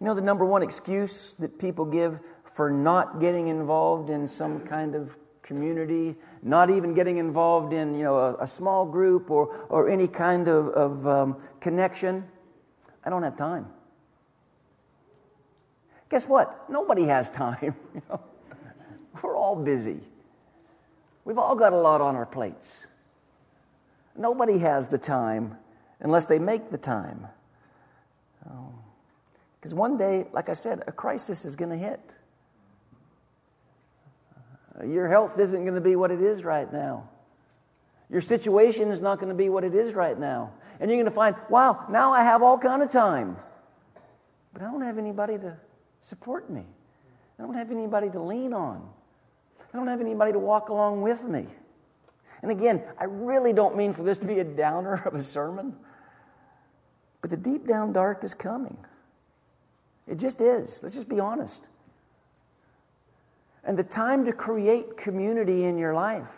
You 0.00 0.06
know, 0.06 0.14
the 0.14 0.22
number 0.22 0.44
one 0.44 0.62
excuse 0.62 1.34
that 1.40 1.58
people 1.58 1.84
give 1.84 2.20
for 2.44 2.70
not 2.70 3.18
getting 3.18 3.48
involved 3.48 4.08
in 4.08 4.28
some 4.28 4.60
kind 4.60 4.94
of 4.94 5.16
community, 5.44 6.16
not 6.42 6.70
even 6.70 6.94
getting 6.94 7.18
involved 7.18 7.72
in, 7.72 7.94
you 7.94 8.02
know, 8.02 8.16
a, 8.16 8.36
a 8.42 8.46
small 8.46 8.84
group 8.84 9.30
or, 9.30 9.66
or 9.68 9.88
any 9.88 10.08
kind 10.08 10.48
of, 10.48 10.68
of 10.68 11.06
um, 11.06 11.36
connection, 11.60 12.24
I 13.04 13.10
don't 13.10 13.22
have 13.22 13.36
time. 13.36 13.66
Guess 16.08 16.26
what? 16.26 16.68
Nobody 16.68 17.04
has 17.04 17.30
time. 17.30 17.76
You 17.94 18.02
know? 18.08 18.20
We're 19.22 19.36
all 19.36 19.56
busy. 19.56 20.00
We've 21.24 21.38
all 21.38 21.54
got 21.54 21.72
a 21.72 21.76
lot 21.76 22.00
on 22.00 22.16
our 22.16 22.26
plates. 22.26 22.86
Nobody 24.16 24.58
has 24.58 24.88
the 24.88 24.98
time 24.98 25.56
unless 26.00 26.26
they 26.26 26.38
make 26.38 26.70
the 26.70 26.78
time. 26.78 27.26
Because 28.42 29.72
um, 29.72 29.78
one 29.78 29.96
day, 29.96 30.26
like 30.32 30.48
I 30.48 30.52
said, 30.52 30.82
a 30.86 30.92
crisis 30.92 31.44
is 31.44 31.56
going 31.56 31.70
to 31.70 31.76
hit. 31.76 32.16
Your 34.82 35.08
health 35.08 35.38
isn't 35.38 35.62
going 35.62 35.74
to 35.74 35.80
be 35.80 35.94
what 35.94 36.10
it 36.10 36.20
is 36.20 36.42
right 36.42 36.72
now. 36.72 37.08
Your 38.10 38.20
situation 38.20 38.90
is 38.90 39.00
not 39.00 39.18
going 39.18 39.28
to 39.28 39.34
be 39.34 39.48
what 39.48 39.64
it 39.64 39.74
is 39.74 39.94
right 39.94 40.18
now. 40.18 40.52
And 40.80 40.90
you're 40.90 40.96
going 40.96 41.10
to 41.10 41.14
find, 41.14 41.36
wow, 41.48 41.86
now 41.88 42.12
I 42.12 42.22
have 42.22 42.42
all 42.42 42.58
kind 42.58 42.82
of 42.82 42.90
time. 42.90 43.36
But 44.52 44.62
I 44.62 44.66
don't 44.66 44.82
have 44.82 44.98
anybody 44.98 45.38
to 45.38 45.56
support 46.00 46.50
me. 46.50 46.64
I 47.38 47.42
don't 47.42 47.54
have 47.54 47.70
anybody 47.70 48.10
to 48.10 48.20
lean 48.20 48.52
on. 48.52 48.88
I 49.72 49.76
don't 49.76 49.86
have 49.88 50.00
anybody 50.00 50.32
to 50.32 50.38
walk 50.38 50.68
along 50.68 51.02
with 51.02 51.24
me. 51.24 51.46
And 52.42 52.50
again, 52.50 52.82
I 52.98 53.04
really 53.04 53.52
don't 53.52 53.76
mean 53.76 53.94
for 53.94 54.02
this 54.02 54.18
to 54.18 54.26
be 54.26 54.38
a 54.38 54.44
downer 54.44 55.02
of 55.06 55.14
a 55.14 55.24
sermon, 55.24 55.74
but 57.20 57.30
the 57.30 57.36
deep 57.36 57.66
down 57.66 57.92
dark 57.92 58.22
is 58.22 58.34
coming. 58.34 58.76
It 60.06 60.18
just 60.18 60.40
is. 60.40 60.82
Let's 60.82 60.94
just 60.94 61.08
be 61.08 61.20
honest. 61.20 61.68
And 63.64 63.78
the 63.78 63.84
time 63.84 64.24
to 64.26 64.32
create 64.32 64.96
community 64.96 65.64
in 65.64 65.78
your 65.78 65.94
life 65.94 66.30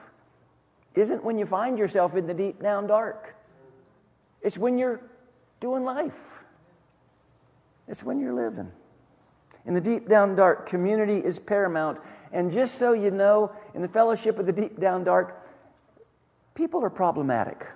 isn't 0.94 1.24
when 1.24 1.38
you 1.38 1.46
find 1.46 1.78
yourself 1.78 2.14
in 2.14 2.26
the 2.26 2.34
deep 2.34 2.62
down 2.62 2.86
dark, 2.86 3.36
it's 4.42 4.56
when 4.56 4.78
you're 4.78 5.00
doing 5.60 5.84
life, 5.84 6.14
it's 7.88 8.02
when 8.02 8.20
you're 8.20 8.34
living. 8.34 8.70
In 9.66 9.74
the 9.74 9.80
deep 9.80 10.08
down 10.08 10.36
dark, 10.36 10.66
community 10.66 11.18
is 11.18 11.38
paramount. 11.38 11.98
And 12.32 12.52
just 12.52 12.76
so 12.76 12.92
you 12.92 13.10
know, 13.10 13.52
in 13.74 13.82
the 13.82 13.88
fellowship 13.88 14.38
of 14.38 14.46
the 14.46 14.52
deep 14.52 14.78
down 14.78 15.04
dark, 15.04 15.44
people 16.54 16.84
are 16.84 16.90
problematic. 16.90 17.66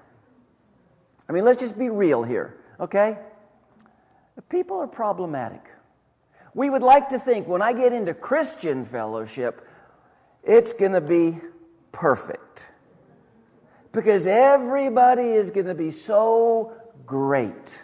I 1.28 1.32
mean, 1.32 1.44
let's 1.44 1.58
just 1.60 1.78
be 1.78 1.88
real 1.88 2.22
here, 2.22 2.56
okay? 2.78 3.18
People 4.48 4.78
are 4.78 4.86
problematic. 4.86 5.69
We 6.54 6.68
would 6.68 6.82
like 6.82 7.10
to 7.10 7.18
think 7.18 7.46
when 7.46 7.62
I 7.62 7.72
get 7.72 7.92
into 7.92 8.14
Christian 8.14 8.84
fellowship, 8.84 9.66
it's 10.42 10.72
going 10.72 10.92
to 10.92 11.00
be 11.00 11.38
perfect. 11.92 12.68
Because 13.92 14.26
everybody 14.26 15.30
is 15.30 15.50
going 15.50 15.66
to 15.66 15.74
be 15.74 15.90
so 15.90 16.74
great. 17.06 17.78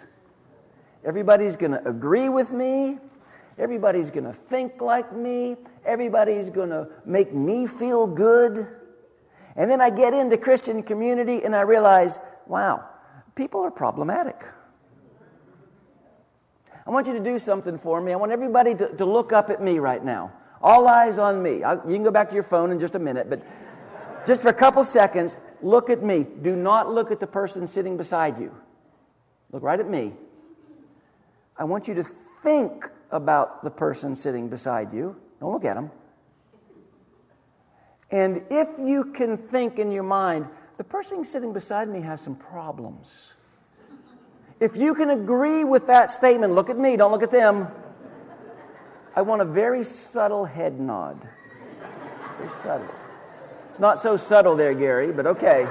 Everybody's 1.05 1.57
going 1.57 1.73
to 1.73 1.89
agree 1.89 2.29
with 2.29 2.53
me. 2.53 2.99
Everybody's 3.59 4.11
going 4.11 4.25
to 4.25 4.33
think 4.33 4.81
like 4.81 5.15
me. 5.15 5.57
Everybody's 5.85 6.51
going 6.51 6.71
to 6.71 6.89
make 7.05 7.33
me 7.33 7.67
feel 7.67 8.07
good. 8.07 8.67
And 9.57 9.71
then 9.71 9.81
I 9.81 9.91
get 9.91 10.13
into 10.13 10.37
Christian 10.37 10.83
community 10.83 11.43
and 11.45 11.57
I 11.57 11.63
realize, 11.63 12.19
wow, 12.47 12.89
people 13.35 13.61
are 13.63 13.71
problematic. 13.71 14.45
I 16.87 16.91
want 16.91 17.07
you 17.07 17.15
to 17.15 17.21
do 17.21 17.39
something 17.39 17.79
for 17.79 18.01
me. 18.01 18.13
I 18.13 18.17
want 18.17 18.33
everybody 18.33 18.75
to, 18.75 18.89
to 18.97 19.05
look 19.05 19.33
up 19.33 19.51
at 19.51 19.61
me 19.61 19.79
right 19.79 20.05
now. 20.05 20.33
All 20.63 20.87
eyes 20.87 21.19
on 21.19 21.43
me. 21.43 21.65
I, 21.65 21.75
you 21.75 21.95
can 21.95 22.05
go 22.05 22.11
back 22.11 22.29
to 22.29 22.35
your 22.35 22.45
phone 22.45 22.71
in 22.71 22.79
just 22.79 22.95
a 22.95 22.99
minute, 22.99 23.29
but 23.29 23.43
just 24.27 24.43
for 24.43 24.49
a 24.49 24.55
couple 24.55 24.85
seconds, 24.85 25.39
look 25.63 25.91
at 25.91 26.03
me. 26.03 26.27
Do 26.43 26.55
not 26.55 26.93
look 26.93 27.11
at 27.11 27.21
the 27.21 27.27
person 27.27 27.67
sitting 27.67 27.97
beside 27.97 28.39
you. 28.39 28.55
Look 29.53 29.63
right 29.63 29.79
at 29.79 29.89
me. 29.89 30.13
I 31.57 31.65
want 31.65 31.89
you 31.89 31.95
to 31.95 32.03
think 32.03 32.89
about 33.11 33.65
the 33.65 33.71
person 33.71 34.15
sitting 34.15 34.49
beside 34.49 34.93
you. 34.93 35.17
Don't 35.41 35.53
look 35.53 35.65
at 35.65 35.75
them. 35.75 35.91
And 38.11 38.45
if 38.51 38.69
you 38.79 39.07
can 39.07 39.37
think 39.37 39.79
in 39.79 39.91
your 39.91 40.03
mind, 40.03 40.47
the 40.77 40.85
person 40.85 41.25
sitting 41.25 41.53
beside 41.53 41.89
me 41.89 42.01
has 42.03 42.21
some 42.21 42.37
problems. 42.37 43.33
If 44.59 44.77
you 44.77 44.95
can 44.95 45.11
agree 45.11 45.65
with 45.65 45.87
that 45.89 46.11
statement, 46.11 46.55
look 46.55 46.71
at 46.71 46.79
me, 46.79 46.97
don't 46.97 47.13
look 47.13 47.23
at 47.23 47.31
them. 47.31 47.69
I 49.15 49.23
want 49.23 49.43
a 49.43 49.45
very 49.45 49.85
subtle 49.85 50.45
head 50.45 50.81
nod. 50.81 51.29
Very 52.39 52.49
subtle. 52.49 52.89
It's 53.71 53.81
not 53.81 53.99
so 53.99 54.17
subtle 54.17 54.57
there, 54.57 54.73
Gary, 54.73 55.13
but 55.13 55.27
okay. 55.27 55.67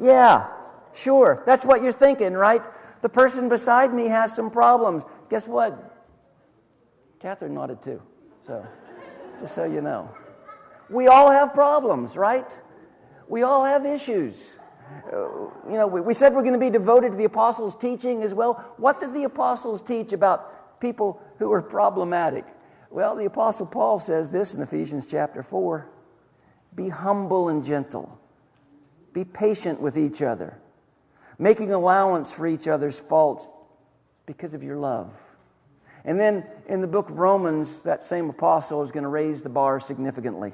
yeah, 0.00 0.46
sure. 0.94 1.42
That's 1.44 1.66
what 1.66 1.82
you're 1.82 1.92
thinking, 1.92 2.32
right? 2.32 2.62
The 3.02 3.10
person 3.10 3.50
beside 3.50 3.92
me 3.92 4.08
has 4.08 4.34
some 4.34 4.50
problems. 4.50 5.04
Guess 5.28 5.46
what? 5.46 5.94
Catherine 7.20 7.54
nodded 7.54 7.82
too. 7.82 8.00
So, 8.46 8.66
just 9.38 9.54
so 9.54 9.64
you 9.64 9.82
know. 9.82 10.10
We 10.88 11.08
all 11.08 11.30
have 11.30 11.52
problems, 11.52 12.16
right? 12.16 12.46
We 13.28 13.42
all 13.42 13.64
have 13.64 13.84
issues. 13.84 14.56
Uh, 15.12 15.16
you 15.68 15.72
know, 15.72 15.86
we, 15.86 16.00
we 16.00 16.14
said 16.14 16.32
we're 16.32 16.42
going 16.42 16.52
to 16.52 16.58
be 16.58 16.70
devoted 16.70 17.12
to 17.12 17.18
the 17.18 17.24
apostles' 17.24 17.74
teaching 17.74 18.22
as 18.22 18.34
well. 18.34 18.64
What 18.76 19.00
did 19.00 19.14
the 19.14 19.24
apostles 19.24 19.82
teach 19.82 20.12
about 20.12 20.80
people 20.80 21.20
who 21.38 21.48
were 21.48 21.62
problematic? 21.62 22.44
Well, 22.90 23.16
the 23.16 23.24
apostle 23.24 23.66
Paul 23.66 23.98
says 23.98 24.30
this 24.30 24.54
in 24.54 24.62
Ephesians 24.62 25.06
chapter 25.06 25.42
4 25.42 25.88
Be 26.74 26.88
humble 26.88 27.48
and 27.48 27.64
gentle, 27.64 28.18
be 29.12 29.24
patient 29.24 29.80
with 29.80 29.98
each 29.98 30.22
other, 30.22 30.58
making 31.38 31.72
allowance 31.72 32.32
for 32.32 32.46
each 32.46 32.68
other's 32.68 32.98
faults 32.98 33.48
because 34.24 34.54
of 34.54 34.62
your 34.62 34.76
love. 34.76 35.12
And 36.04 36.20
then 36.20 36.46
in 36.68 36.80
the 36.80 36.86
book 36.86 37.10
of 37.10 37.18
Romans, 37.18 37.82
that 37.82 38.02
same 38.02 38.30
apostle 38.30 38.82
is 38.82 38.92
going 38.92 39.02
to 39.02 39.08
raise 39.08 39.42
the 39.42 39.48
bar 39.48 39.80
significantly. 39.80 40.52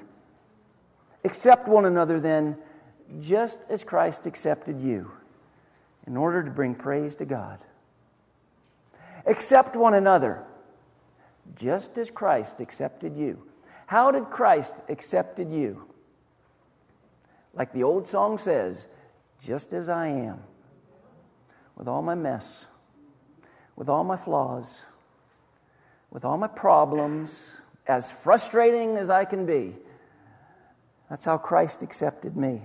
Accept 1.24 1.68
one 1.68 1.84
another 1.84 2.20
then, 2.20 2.56
just 3.20 3.58
as 3.68 3.84
Christ 3.84 4.26
accepted 4.26 4.80
you, 4.80 5.10
in 6.06 6.16
order 6.16 6.42
to 6.42 6.50
bring 6.50 6.74
praise 6.74 7.14
to 7.16 7.24
God. 7.24 7.58
Accept 9.26 9.76
one 9.76 9.94
another, 9.94 10.42
just 11.54 11.96
as 11.98 12.10
Christ 12.10 12.60
accepted 12.60 13.16
you. 13.16 13.42
How 13.86 14.10
did 14.10 14.30
Christ 14.30 14.74
accepted 14.88 15.50
you? 15.52 15.88
Like 17.54 17.72
the 17.72 17.82
old 17.82 18.08
song 18.08 18.38
says, 18.38 18.86
just 19.40 19.72
as 19.72 19.88
I 19.88 20.08
am, 20.08 20.40
with 21.76 21.86
all 21.86 22.02
my 22.02 22.14
mess, 22.14 22.66
with 23.76 23.88
all 23.88 24.04
my 24.04 24.16
flaws, 24.16 24.84
with 26.10 26.24
all 26.24 26.38
my 26.38 26.46
problems, 26.46 27.58
as 27.86 28.10
frustrating 28.10 28.96
as 28.96 29.10
I 29.10 29.24
can 29.24 29.46
be. 29.46 29.74
That's 31.12 31.26
how 31.26 31.36
Christ 31.36 31.82
accepted 31.82 32.38
me. 32.38 32.62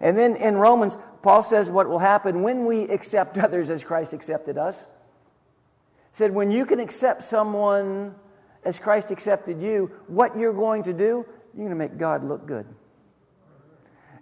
And 0.00 0.18
then 0.18 0.34
in 0.34 0.56
Romans, 0.56 0.98
Paul 1.22 1.40
says 1.40 1.70
what 1.70 1.88
will 1.88 2.00
happen 2.00 2.42
when 2.42 2.66
we 2.66 2.82
accept 2.88 3.38
others 3.38 3.70
as 3.70 3.84
Christ 3.84 4.12
accepted 4.12 4.58
us. 4.58 4.86
He 4.86 6.16
said, 6.16 6.32
when 6.32 6.50
you 6.50 6.66
can 6.66 6.80
accept 6.80 7.22
someone 7.22 8.16
as 8.64 8.80
Christ 8.80 9.12
accepted 9.12 9.62
you, 9.62 9.92
what 10.08 10.36
you're 10.36 10.52
going 10.52 10.82
to 10.82 10.92
do, 10.92 11.24
you're 11.54 11.68
going 11.68 11.68
to 11.68 11.76
make 11.76 11.96
God 11.96 12.24
look 12.24 12.44
good. 12.44 12.66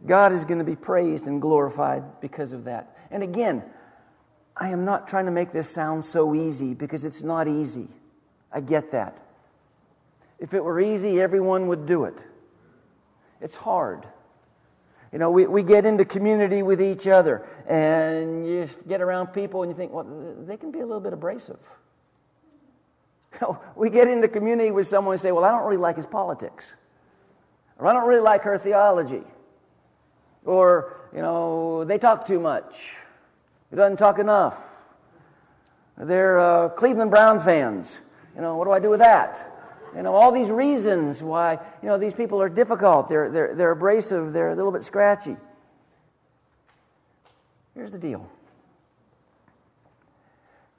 God 0.04 0.34
is 0.34 0.44
going 0.44 0.58
to 0.58 0.64
be 0.64 0.76
praised 0.76 1.26
and 1.26 1.40
glorified 1.40 2.20
because 2.20 2.52
of 2.52 2.64
that. 2.64 2.94
And 3.10 3.22
again, 3.22 3.62
I 4.54 4.68
am 4.68 4.84
not 4.84 5.08
trying 5.08 5.24
to 5.24 5.32
make 5.32 5.52
this 5.52 5.70
sound 5.70 6.04
so 6.04 6.34
easy 6.34 6.74
because 6.74 7.06
it's 7.06 7.22
not 7.22 7.48
easy. 7.48 7.88
I 8.52 8.60
get 8.60 8.90
that. 8.92 9.22
If 10.38 10.52
it 10.52 10.62
were 10.62 10.82
easy, 10.82 11.18
everyone 11.18 11.66
would 11.68 11.86
do 11.86 12.04
it. 12.04 12.26
It's 13.42 13.56
hard. 13.56 14.06
You 15.12 15.18
know, 15.18 15.30
we, 15.30 15.46
we 15.46 15.62
get 15.62 15.84
into 15.84 16.04
community 16.06 16.62
with 16.62 16.80
each 16.80 17.06
other 17.06 17.46
and 17.68 18.46
you 18.46 18.68
get 18.88 19.02
around 19.02 19.28
people 19.28 19.62
and 19.62 19.70
you 19.70 19.76
think, 19.76 19.92
well, 19.92 20.06
they 20.46 20.56
can 20.56 20.70
be 20.70 20.78
a 20.78 20.86
little 20.86 21.00
bit 21.00 21.12
abrasive. 21.12 21.58
we 23.76 23.90
get 23.90 24.08
into 24.08 24.28
community 24.28 24.70
with 24.70 24.86
someone 24.86 25.12
and 25.12 25.20
say, 25.20 25.32
well, 25.32 25.44
I 25.44 25.50
don't 25.50 25.64
really 25.64 25.76
like 25.76 25.96
his 25.96 26.06
politics. 26.06 26.76
Or 27.78 27.88
I 27.88 27.92
don't 27.92 28.08
really 28.08 28.22
like 28.22 28.42
her 28.42 28.56
theology. 28.56 29.24
Or, 30.46 30.96
you 31.14 31.20
know, 31.20 31.84
they 31.84 31.98
talk 31.98 32.26
too 32.26 32.40
much. 32.40 32.94
He 33.70 33.76
doesn't 33.76 33.98
talk 33.98 34.18
enough. 34.18 34.62
They're 35.98 36.40
uh, 36.40 36.68
Cleveland 36.70 37.10
Brown 37.10 37.38
fans. 37.38 38.00
You 38.34 38.40
know, 38.40 38.56
what 38.56 38.64
do 38.64 38.70
I 38.70 38.80
do 38.80 38.88
with 38.88 39.00
that? 39.00 39.51
You 39.94 40.02
know, 40.02 40.14
all 40.14 40.32
these 40.32 40.50
reasons 40.50 41.22
why, 41.22 41.58
you 41.82 41.88
know, 41.88 41.98
these 41.98 42.14
people 42.14 42.40
are 42.40 42.48
difficult. 42.48 43.08
They're, 43.08 43.30
they're, 43.30 43.54
they're 43.54 43.70
abrasive. 43.72 44.32
They're 44.32 44.50
a 44.50 44.54
little 44.54 44.72
bit 44.72 44.82
scratchy. 44.82 45.36
Here's 47.74 47.92
the 47.92 47.98
deal 47.98 48.28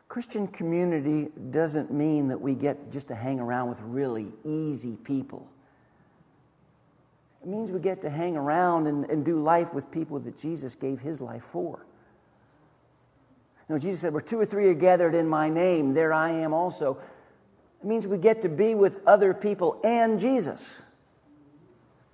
Christian 0.08 0.48
community 0.48 1.30
doesn't 1.50 1.92
mean 1.92 2.28
that 2.28 2.40
we 2.40 2.54
get 2.54 2.92
just 2.92 3.08
to 3.08 3.16
hang 3.16 3.40
around 3.40 3.70
with 3.70 3.82
really 3.82 4.32
easy 4.46 4.96
people. 4.96 5.48
It 7.42 7.50
means 7.50 7.72
we 7.72 7.80
get 7.80 8.02
to 8.04 8.10
hang 8.10 8.38
around 8.38 8.88
and, 8.88 9.06
and 9.10 9.26
do 9.26 9.42
life 9.42 9.74
with 9.74 9.92
people 9.92 10.20
that 10.20 10.38
Jesus 10.38 10.76
gave 10.76 11.00
his 11.00 11.20
life 11.20 11.44
for. 11.44 11.86
You 13.68 13.76
know, 13.76 13.80
Jesus 13.80 14.02
said, 14.02 14.14
Where 14.14 14.22
two 14.22 14.40
or 14.40 14.46
three 14.46 14.70
are 14.70 14.74
gathered 14.74 15.16
in 15.16 15.28
my 15.28 15.50
name, 15.50 15.94
there 15.94 16.14
I 16.14 16.32
am 16.32 16.54
also. 16.54 17.00
It 17.84 17.88
means 17.88 18.08
we 18.08 18.18
get 18.18 18.42
to 18.44 18.50
be 18.50 18.76
with 18.76 19.06
other 19.06 19.34
people 19.34 19.78
and 19.84 20.18
Jesus. 20.18 20.80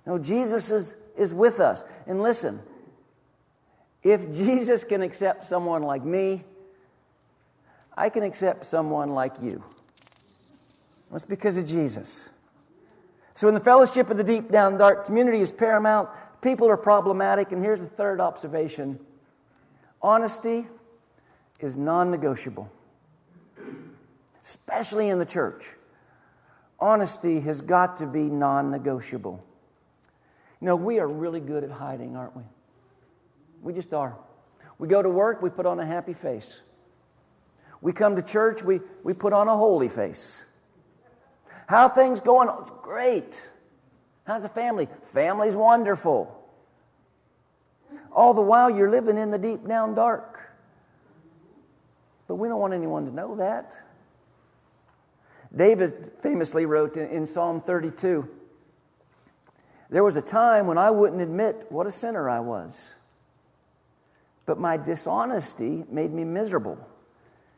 Know, 0.04 0.18
Jesus 0.18 0.72
is, 0.72 0.96
is 1.16 1.32
with 1.32 1.60
us. 1.60 1.84
And 2.08 2.20
listen, 2.20 2.60
if 4.02 4.32
Jesus 4.32 4.82
can 4.82 5.00
accept 5.00 5.46
someone 5.46 5.84
like 5.84 6.04
me, 6.04 6.42
I 7.96 8.08
can 8.08 8.24
accept 8.24 8.64
someone 8.64 9.10
like 9.10 9.40
you. 9.40 9.62
That's 11.12 11.24
because 11.24 11.56
of 11.56 11.66
Jesus. 11.66 12.30
So, 13.34 13.46
in 13.46 13.54
the 13.54 13.60
fellowship 13.60 14.10
of 14.10 14.16
the 14.16 14.24
deep 14.24 14.50
down 14.50 14.76
dark, 14.76 15.06
community 15.06 15.40
is 15.40 15.52
paramount. 15.52 16.08
People 16.42 16.68
are 16.68 16.76
problematic. 16.76 17.52
And 17.52 17.62
here's 17.62 17.80
the 17.80 17.86
third 17.86 18.20
observation 18.20 18.98
honesty 20.02 20.66
is 21.60 21.76
non 21.76 22.10
negotiable 22.10 22.70
especially 24.42 25.08
in 25.08 25.18
the 25.18 25.26
church. 25.26 25.70
Honesty 26.78 27.40
has 27.40 27.60
got 27.60 27.98
to 27.98 28.06
be 28.06 28.24
non 28.24 28.70
negotiable. 28.70 29.44
You 30.60 30.66
know, 30.66 30.76
we 30.76 30.98
are 30.98 31.08
really 31.08 31.40
good 31.40 31.64
at 31.64 31.70
hiding, 31.70 32.16
aren't 32.16 32.36
we? 32.36 32.42
We 33.62 33.72
just 33.72 33.92
are. 33.92 34.16
We 34.78 34.88
go 34.88 35.02
to 35.02 35.10
work, 35.10 35.42
we 35.42 35.50
put 35.50 35.66
on 35.66 35.78
a 35.78 35.86
happy 35.86 36.14
face. 36.14 36.60
We 37.82 37.92
come 37.92 38.16
to 38.16 38.22
church, 38.22 38.62
we, 38.62 38.80
we 39.02 39.14
put 39.14 39.32
on 39.32 39.48
a 39.48 39.56
holy 39.56 39.88
face. 39.88 40.44
How 41.66 41.88
things 41.88 42.20
going? 42.20 42.48
Oh, 42.48 42.60
it's 42.60 42.70
great. 42.82 43.40
How's 44.24 44.42
the 44.42 44.48
family? 44.48 44.88
Family's 45.02 45.56
wonderful. 45.56 46.36
All 48.12 48.34
the 48.34 48.42
while 48.42 48.70
you're 48.70 48.90
living 48.90 49.16
in 49.16 49.30
the 49.30 49.38
deep 49.38 49.66
down 49.66 49.94
dark. 49.94 50.40
But 52.26 52.36
we 52.36 52.48
don't 52.48 52.60
want 52.60 52.74
anyone 52.74 53.06
to 53.06 53.14
know 53.14 53.36
that. 53.36 53.78
David 55.54 56.12
famously 56.20 56.64
wrote 56.64 56.96
in, 56.96 57.26
Psalm 57.26 57.60
32 57.60 58.28
There 59.90 60.04
was 60.04 60.16
a 60.16 60.22
time 60.22 60.66
when 60.66 60.78
I 60.78 60.90
wouldn't 60.90 61.20
admit 61.20 61.66
what 61.70 61.86
a 61.86 61.90
sinner 61.90 62.30
I 62.30 62.40
was, 62.40 62.94
but 64.46 64.58
my 64.58 64.76
dishonesty 64.76 65.84
made 65.90 66.12
me 66.12 66.24
miserable 66.24 66.78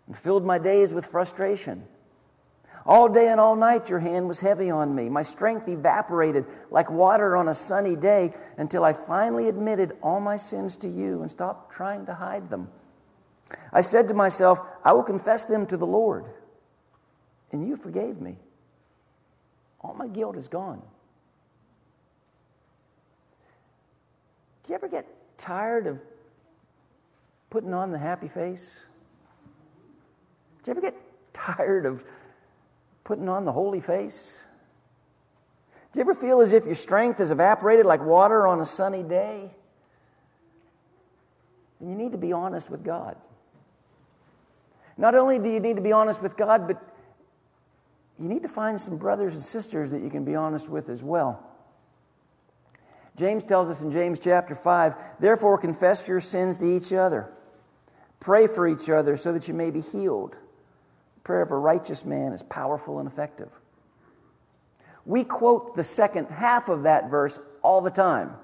and 0.07 0.17
filled 0.17 0.45
my 0.45 0.59
days 0.59 0.95
with 0.95 1.07
frustration. 1.07 1.85
All 2.85 3.09
day 3.09 3.29
and 3.29 3.39
all 3.39 3.55
night, 3.55 3.89
your 3.89 4.01
hand 4.01 4.27
was 4.27 4.41
heavy 4.41 4.69
on 4.69 4.93
me. 4.93 5.09
My 5.09 5.23
strength 5.23 5.69
evaporated 5.69 6.47
like 6.71 6.91
water 6.91 7.37
on 7.37 7.47
a 7.47 7.55
sunny 7.55 7.95
day 7.95 8.35
until 8.57 8.85
I 8.85 8.93
finally 8.93 9.49
admitted 9.49 9.97
all 10.03 10.19
my 10.19 10.35
sins 10.35 10.75
to 10.77 10.89
you 10.89 11.21
and 11.21 11.31
stopped 11.31 11.73
trying 11.73 12.07
to 12.07 12.15
hide 12.15 12.51
them. 12.51 12.69
I 13.73 13.83
said 13.83 14.09
to 14.09 14.15
myself, 14.15 14.61
I 14.83 14.95
will 14.95 15.05
confess 15.05 15.45
them 15.45 15.67
to 15.67 15.77
the 15.77 15.87
Lord 15.87 16.25
and 17.53 17.69
you 17.69 17.77
forgave 17.77 18.21
me. 18.21 18.37
All 19.81 19.95
my 19.95 20.09
guilt 20.09 20.37
is 20.37 20.49
gone. 20.49 20.83
Do 24.65 24.71
you 24.71 24.75
ever 24.75 24.89
get 24.89 25.07
tired 25.39 25.87
of 25.87 26.01
putting 27.51 27.75
on 27.75 27.91
the 27.91 27.99
happy 27.99 28.29
face? 28.29 28.85
Do 30.63 30.71
you 30.71 30.79
ever 30.79 30.81
get 30.81 30.97
tired 31.33 31.85
of 31.87 32.05
putting 33.05 33.29
on 33.29 33.45
the 33.45 33.53
holy 33.53 33.81
face? 33.81 34.43
Do 35.93 35.99
you 35.99 36.03
ever 36.03 36.15
feel 36.15 36.41
as 36.41 36.53
if 36.53 36.65
your 36.65 36.75
strength 36.75 37.19
has 37.19 37.31
evaporated 37.31 37.85
like 37.85 38.03
water 38.03 38.47
on 38.47 38.61
a 38.61 38.65
sunny 38.65 39.03
day? 39.03 39.51
And 41.81 41.91
you 41.91 41.97
need 41.97 42.13
to 42.13 42.19
be 42.19 42.33
honest 42.33 42.71
with 42.71 42.85
God. 42.85 43.17
Not 44.97 45.15
only 45.15 45.39
do 45.39 45.51
you 45.51 45.61
need 45.61 45.77
to 45.77 45.83
be 45.83 45.93
honest 45.93 46.23
with 46.23 46.37
God, 46.37 46.67
but 46.67 46.92
you 48.19 48.29
need 48.29 48.43
to 48.43 48.49
find 48.49 48.81
some 48.81 48.97
brothers 48.97 49.35
and 49.35 49.43
sisters 49.43 49.91
that 49.91 50.03
you 50.03 50.11
can 50.11 50.25
be 50.25 50.35
honest 50.35 50.69
with 50.69 50.89
as 50.89 51.03
well. 51.03 51.43
James 53.17 53.45
tells 53.45 53.69
us 53.69 53.83
in 53.83 53.93
James 53.93 54.19
chapter 54.19 54.55
5 54.55 54.95
therefore 55.21 55.59
confess 55.59 56.09
your 56.09 56.21
sins 56.21 56.59
to 56.59 56.67
each 56.67 56.93
other, 56.93 57.31
pray 58.21 58.47
for 58.47 58.67
each 58.67 58.89
other 58.89 59.17
so 59.17 59.33
that 59.33 59.49
you 59.49 59.55
may 59.55 59.71
be 59.71 59.81
healed. 59.81 60.33
The 61.17 61.21
prayer 61.21 61.43
of 61.43 61.51
a 61.51 61.57
righteous 61.57 62.05
man 62.05 62.33
is 62.33 62.43
powerful 62.43 62.99
and 62.99 63.09
effective. 63.09 63.51
We 65.05 65.25
quote 65.25 65.75
the 65.75 65.85
second 65.85 66.29
half 66.29 66.69
of 66.69 66.85
that 66.85 67.11
verse 67.11 67.39
all 67.63 67.81
the 67.81 67.91
time. 67.91 68.35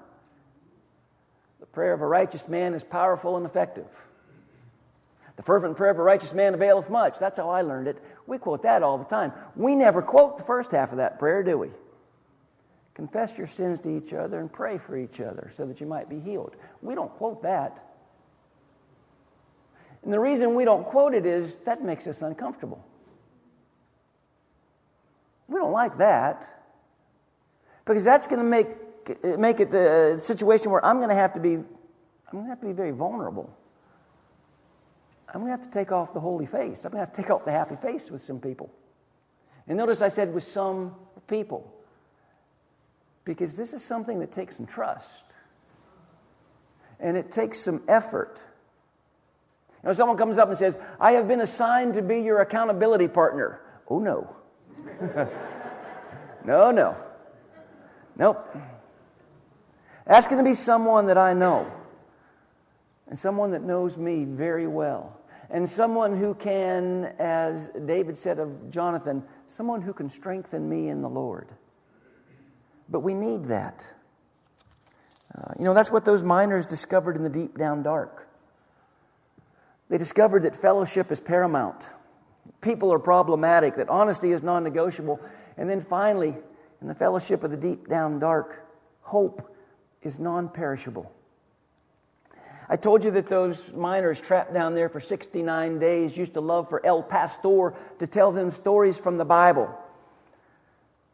The 1.59 1.65
prayer 1.65 1.93
of 1.93 2.01
a 2.01 2.07
righteous 2.07 2.47
man 2.47 2.73
is 2.73 2.83
powerful 2.83 3.37
and 3.37 3.45
effective. 3.45 3.87
The 5.39 5.43
fervent 5.43 5.77
prayer 5.77 5.91
of 5.91 5.99
a 5.99 6.03
righteous 6.03 6.33
man 6.33 6.53
availeth 6.53 6.89
much. 6.89 7.17
That's 7.17 7.37
how 7.37 7.49
I 7.49 7.61
learned 7.61 7.87
it. 7.87 7.97
We 8.29 8.37
quote 8.37 8.61
that 8.61 8.83
all 8.83 8.99
the 8.99 9.05
time. 9.05 9.33
We 9.55 9.75
never 9.75 10.03
quote 10.03 10.37
the 10.37 10.43
first 10.43 10.71
half 10.71 10.91
of 10.91 10.99
that 10.99 11.17
prayer, 11.17 11.41
do 11.41 11.57
we? 11.57 11.69
Confess 12.93 13.35
your 13.39 13.47
sins 13.47 13.79
to 13.79 13.89
each 13.89 14.13
other 14.13 14.39
and 14.39 14.53
pray 14.53 14.77
for 14.77 14.95
each 14.95 15.19
other 15.19 15.49
so 15.51 15.65
that 15.65 15.81
you 15.81 15.87
might 15.87 16.09
be 16.09 16.19
healed. 16.19 16.55
We 16.83 16.93
don't 16.93 17.11
quote 17.13 17.41
that. 17.41 17.83
And 20.03 20.13
the 20.13 20.19
reason 20.19 20.53
we 20.53 20.63
don't 20.63 20.85
quote 20.85 21.15
it 21.15 21.25
is 21.25 21.55
that 21.65 21.83
makes 21.83 22.05
us 22.05 22.21
uncomfortable. 22.21 22.85
We 25.47 25.55
don't 25.55 25.73
like 25.73 25.97
that 25.97 26.47
because 27.83 28.03
that's 28.03 28.27
going 28.27 28.37
to 28.37 28.45
make, 28.45 29.39
make 29.39 29.59
it 29.59 29.73
a 29.73 30.19
situation 30.19 30.69
where 30.69 30.85
I'm 30.85 30.97
going 30.97 31.09
to 31.09 31.15
have 31.15 31.33
to 31.33 31.39
be, 31.39 31.55
I'm 31.55 31.65
going 32.31 32.43
to 32.43 32.49
have 32.49 32.61
to 32.61 32.67
be 32.67 32.73
very 32.73 32.91
vulnerable. 32.91 33.57
I'm 35.33 35.41
going 35.41 35.51
to 35.53 35.57
have 35.57 35.71
to 35.71 35.71
take 35.71 35.91
off 35.91 36.13
the 36.13 36.19
holy 36.19 36.47
face. 36.47 36.85
I'm 36.85 36.91
going 36.91 37.01
to 37.01 37.05
have 37.05 37.15
to 37.15 37.21
take 37.21 37.29
off 37.29 37.45
the 37.45 37.51
happy 37.51 37.75
face 37.75 38.09
with 38.09 38.23
some 38.23 38.39
people. 38.39 38.71
And 39.67 39.77
notice 39.77 40.01
I 40.01 40.07
said 40.07 40.33
with 40.33 40.43
some 40.43 40.95
people, 41.27 41.71
because 43.25 43.55
this 43.55 43.73
is 43.73 43.83
something 43.83 44.19
that 44.19 44.31
takes 44.31 44.57
some 44.57 44.65
trust 44.65 45.23
and 46.99 47.15
it 47.15 47.31
takes 47.31 47.59
some 47.59 47.83
effort. 47.87 48.41
You 49.83 49.89
know, 49.89 49.93
someone 49.93 50.17
comes 50.17 50.39
up 50.39 50.49
and 50.49 50.57
says, 50.57 50.79
I 50.99 51.11
have 51.11 51.27
been 51.27 51.41
assigned 51.41 51.93
to 51.93 52.01
be 52.01 52.21
your 52.21 52.41
accountability 52.41 53.07
partner. 53.07 53.61
Oh, 53.87 53.99
no. 53.99 54.35
no, 56.43 56.71
no. 56.71 56.97
Nope. 58.17 58.57
That's 60.07 60.25
going 60.25 60.43
to 60.43 60.49
be 60.49 60.55
someone 60.55 61.05
that 61.05 61.19
I 61.19 61.35
know 61.35 61.71
and 63.07 63.17
someone 63.17 63.51
that 63.51 63.61
knows 63.61 63.95
me 63.95 64.25
very 64.25 64.65
well 64.65 65.18
and 65.51 65.67
someone 65.67 66.15
who 66.15 66.35
can, 66.35 67.05
as 67.17 67.69
David 67.85 68.17
said 68.17 68.39
of 68.39 68.69
Jonathan, 68.69 69.23
someone 69.47 69.81
who 69.81 69.93
can 69.93 70.09
strengthen 70.09 70.69
me 70.69 70.89
in 70.89 71.01
the 71.01 71.09
Lord. 71.09 71.47
But 72.87 72.99
we 72.99 73.13
need 73.13 73.45
that. 73.45 73.85
Uh, 75.35 75.53
you 75.57 75.65
know, 75.65 75.73
that's 75.73 75.91
what 75.91 76.05
those 76.05 76.23
miners 76.23 76.65
discovered 76.65 77.15
in 77.15 77.23
the 77.23 77.29
deep 77.29 77.57
down 77.57 77.83
dark. 77.83 78.27
They 79.89 79.97
discovered 79.97 80.43
that 80.43 80.55
fellowship 80.55 81.11
is 81.11 81.19
paramount, 81.19 81.83
people 82.61 82.93
are 82.93 82.99
problematic, 82.99 83.75
that 83.75 83.89
honesty 83.89 84.31
is 84.31 84.43
non 84.43 84.63
negotiable. 84.63 85.19
And 85.57 85.69
then 85.69 85.81
finally, 85.81 86.35
in 86.81 86.87
the 86.87 86.95
fellowship 86.95 87.43
of 87.43 87.51
the 87.51 87.57
deep 87.57 87.87
down 87.87 88.19
dark, 88.19 88.65
hope 89.01 89.55
is 90.03 90.19
non 90.19 90.49
perishable. 90.49 91.11
I 92.69 92.75
told 92.75 93.03
you 93.03 93.09
that 93.11 93.27
those 93.27 93.71
miners 93.73 94.19
trapped 94.19 94.53
down 94.53 94.75
there 94.75 94.89
for 94.89 94.99
69 94.99 95.79
days 95.79 96.15
used 96.15 96.35
to 96.35 96.41
love 96.41 96.69
for 96.69 96.85
El 96.85 97.01
Pastor 97.01 97.73
to 97.97 98.07
tell 98.07 98.31
them 98.31 98.51
stories 98.51 98.99
from 98.99 99.17
the 99.17 99.25
Bible. 99.25 99.75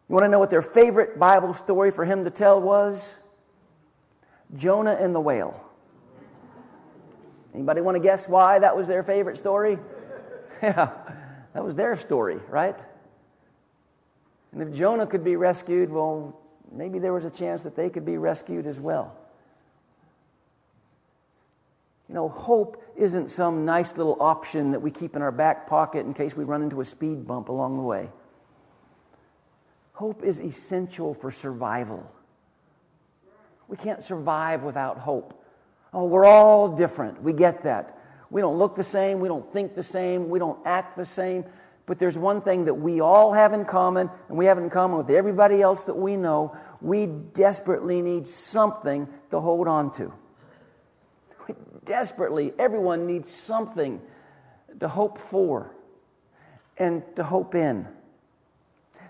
You 0.10 0.14
want 0.14 0.26
to 0.26 0.30
know 0.30 0.40
what 0.40 0.50
their 0.50 0.62
favorite 0.62 1.18
Bible 1.18 1.54
story 1.54 1.92
for 1.92 2.04
him 2.04 2.26
to 2.26 2.30
tell 2.30 2.62
was? 2.62 3.16
Jonah 4.54 4.98
and 5.00 5.16
the 5.16 5.22
whale. 5.22 5.62
Anybody 7.54 7.80
want 7.80 7.96
to 7.96 8.04
guess 8.04 8.28
why 8.28 8.60
that 8.60 8.76
was 8.76 8.88
their 8.90 9.02
favorite 9.02 9.38
story? 9.38 9.80
yeah, 10.62 10.92
that 11.54 11.64
was 11.64 11.76
their 11.76 11.96
story, 11.96 12.38
right? 12.50 12.78
And 14.52 14.62
if 14.62 14.74
Jonah 14.74 15.08
could 15.08 15.24
be 15.24 15.38
rescued, 15.38 15.90
well, 15.90 16.38
maybe 16.70 17.00
there 17.00 17.14
was 17.14 17.24
a 17.24 17.32
chance 17.32 17.62
that 17.64 17.78
they 17.78 17.90
could 17.90 18.06
be 18.06 18.18
rescued 18.18 18.68
as 18.68 18.78
well. 18.80 19.18
You 22.08 22.16
know, 22.16 22.28
hope 22.28 22.84
isn't 22.96 23.30
some 23.30 23.66
nice 23.66 23.98
little 23.98 24.18
option 24.20 24.72
that 24.72 24.80
we 24.80 24.92
keep 24.92 25.16
in 25.16 25.22
our 25.22 25.32
back 25.32 25.68
pocket 25.68 26.06
in 26.06 26.14
case 26.14 26.36
we 26.36 26.44
run 26.44 26.62
into 26.62 26.80
a 26.80 26.86
speed 26.86 27.26
bump 27.26 27.50
along 27.50 27.78
the 27.78 27.84
way. 27.84 28.10
Hope 29.94 30.24
is 30.24 30.40
essential 30.40 31.14
for 31.14 31.32
survival. 31.32 32.12
We 33.68 33.78
can't 33.78 34.04
survive 34.04 34.62
without 34.62 35.00
hope. 35.00 35.42
Oh, 35.94 36.06
we're 36.06 36.26
all 36.26 36.76
different. 36.76 37.24
We 37.24 37.34
get 37.34 37.64
that. 37.64 37.98
We 38.30 38.42
don't 38.42 38.60
look 38.60 38.76
the 38.76 38.84
same. 38.84 39.20
We 39.20 39.28
don't 39.28 39.52
think 39.52 39.74
the 39.74 39.84
same. 39.84 40.30
We 40.30 40.38
don't 40.38 40.60
act 40.66 40.98
the 40.98 41.06
same. 41.06 41.46
But 41.88 41.98
there's 41.98 42.18
one 42.18 42.42
thing 42.42 42.66
that 42.66 42.74
we 42.74 43.00
all 43.00 43.34
have 43.34 43.54
in 43.54 43.66
common, 43.66 44.10
and 44.28 44.38
we 44.38 44.46
have 44.46 44.58
in 44.58 44.70
common 44.70 44.98
with 44.98 45.10
everybody 45.10 45.62
else 45.62 45.86
that 45.86 45.96
we 45.96 46.18
know. 46.18 46.56
We 46.82 47.08
desperately 47.08 48.02
need 48.02 48.28
something 48.28 49.08
to 49.32 49.40
hold 49.40 49.68
on 49.68 49.92
to 49.94 50.14
desperately, 51.86 52.54
everyone 52.60 53.06
needs 53.06 53.30
something 53.32 54.02
to 54.80 54.88
hope 54.88 55.18
for 55.18 55.76
and 56.78 57.04
to 57.16 57.24
hope 57.24 57.56
in. 57.56 57.88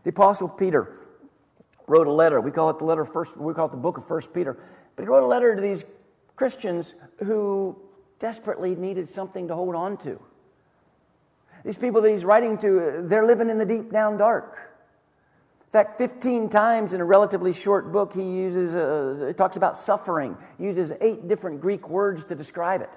The 0.04 0.10
Apostle 0.10 0.50
Peter 0.50 1.00
wrote 1.88 2.08
a 2.08 2.12
letter. 2.12 2.40
We 2.42 2.52
call 2.52 2.70
it 2.70 2.80
the 2.80 2.86
letter 2.86 3.06
first, 3.06 3.38
we 3.38 3.54
call 3.54 3.68
it 3.68 3.72
the 3.72 3.78
book 3.78 3.98
of 3.98 4.06
First 4.06 4.34
Peter. 4.34 4.58
But 4.96 5.04
he 5.04 5.10
wrote 5.10 5.24
a 5.24 5.28
letter 5.28 5.56
to 5.56 5.62
these 5.62 5.86
Christians 6.36 6.96
who 7.24 7.76
desperately 8.20 8.76
needed 8.76 9.08
something 9.08 9.48
to 9.48 9.56
hold 9.56 9.76
on 9.76 9.98
to. 9.98 10.20
These 11.64 11.78
people 11.78 12.02
that 12.02 12.10
he's 12.10 12.26
writing 12.26 12.58
to, 12.60 13.04
they're 13.06 13.26
living 13.26 13.50
in 13.50 13.58
the 13.58 13.66
deep 13.66 13.92
down 13.92 14.18
dark 14.18 14.75
fact, 15.76 15.98
15 15.98 16.48
times 16.48 16.94
in 16.94 17.02
a 17.02 17.06
relatively 17.06 17.52
short 17.52 17.92
book, 17.92 18.14
he 18.14 18.24
uses, 18.24 18.78
uh, 18.78 19.26
it 19.30 19.36
talks 19.36 19.58
about 19.58 19.78
suffering, 19.78 20.38
uses 20.58 20.94
eight 21.02 21.28
different 21.28 21.60
Greek 21.60 21.90
words 21.90 22.24
to 22.24 22.34
describe 22.34 22.82
it. 22.82 22.90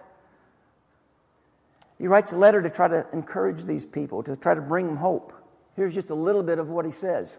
He 1.98 2.06
writes 2.06 2.32
a 2.32 2.36
letter 2.36 2.62
to 2.62 2.70
try 2.70 2.86
to 2.86 3.04
encourage 3.12 3.64
these 3.64 3.84
people, 3.84 4.22
to 4.22 4.36
try 4.36 4.54
to 4.54 4.60
bring 4.60 4.86
them 4.86 4.96
hope. 4.96 5.32
Here's 5.74 5.92
just 5.92 6.10
a 6.10 6.14
little 6.14 6.44
bit 6.44 6.60
of 6.60 6.68
what 6.68 6.84
he 6.84 6.92
says 6.92 7.36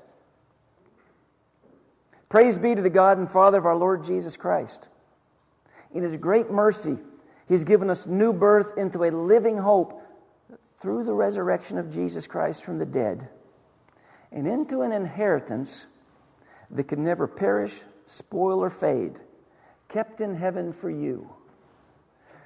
Praise 2.28 2.58
be 2.58 2.76
to 2.76 2.82
the 2.82 2.90
God 2.90 3.18
and 3.18 3.30
Father 3.30 3.60
of 3.60 3.66
our 3.66 3.78
Lord 3.78 4.04
Jesus 4.04 4.36
Christ. 4.36 4.90
In 5.94 6.04
his 6.04 6.18
great 6.18 6.52
mercy, 6.52 6.98
he's 7.48 7.64
given 7.64 7.90
us 7.90 8.06
new 8.06 8.34
birth 8.34 8.78
into 8.78 9.06
a 9.06 9.10
living 9.10 9.58
hope 9.58 10.04
through 10.80 11.06
the 11.06 11.14
resurrection 11.14 11.78
of 11.78 11.90
Jesus 11.90 12.28
Christ 12.28 12.66
from 12.66 12.78
the 12.78 12.86
dead 12.86 13.30
and 14.32 14.48
into 14.48 14.82
an 14.82 14.92
inheritance 14.92 15.88
that 16.72 16.88
can 16.88 17.04
never 17.04 17.28
perish, 17.28 17.82
spoil, 18.06 18.60
or 18.60 18.70
fade, 18.70 19.20
kept 19.88 20.22
in 20.22 20.36
heaven 20.36 20.72
for 20.72 20.90
you, 20.90 21.30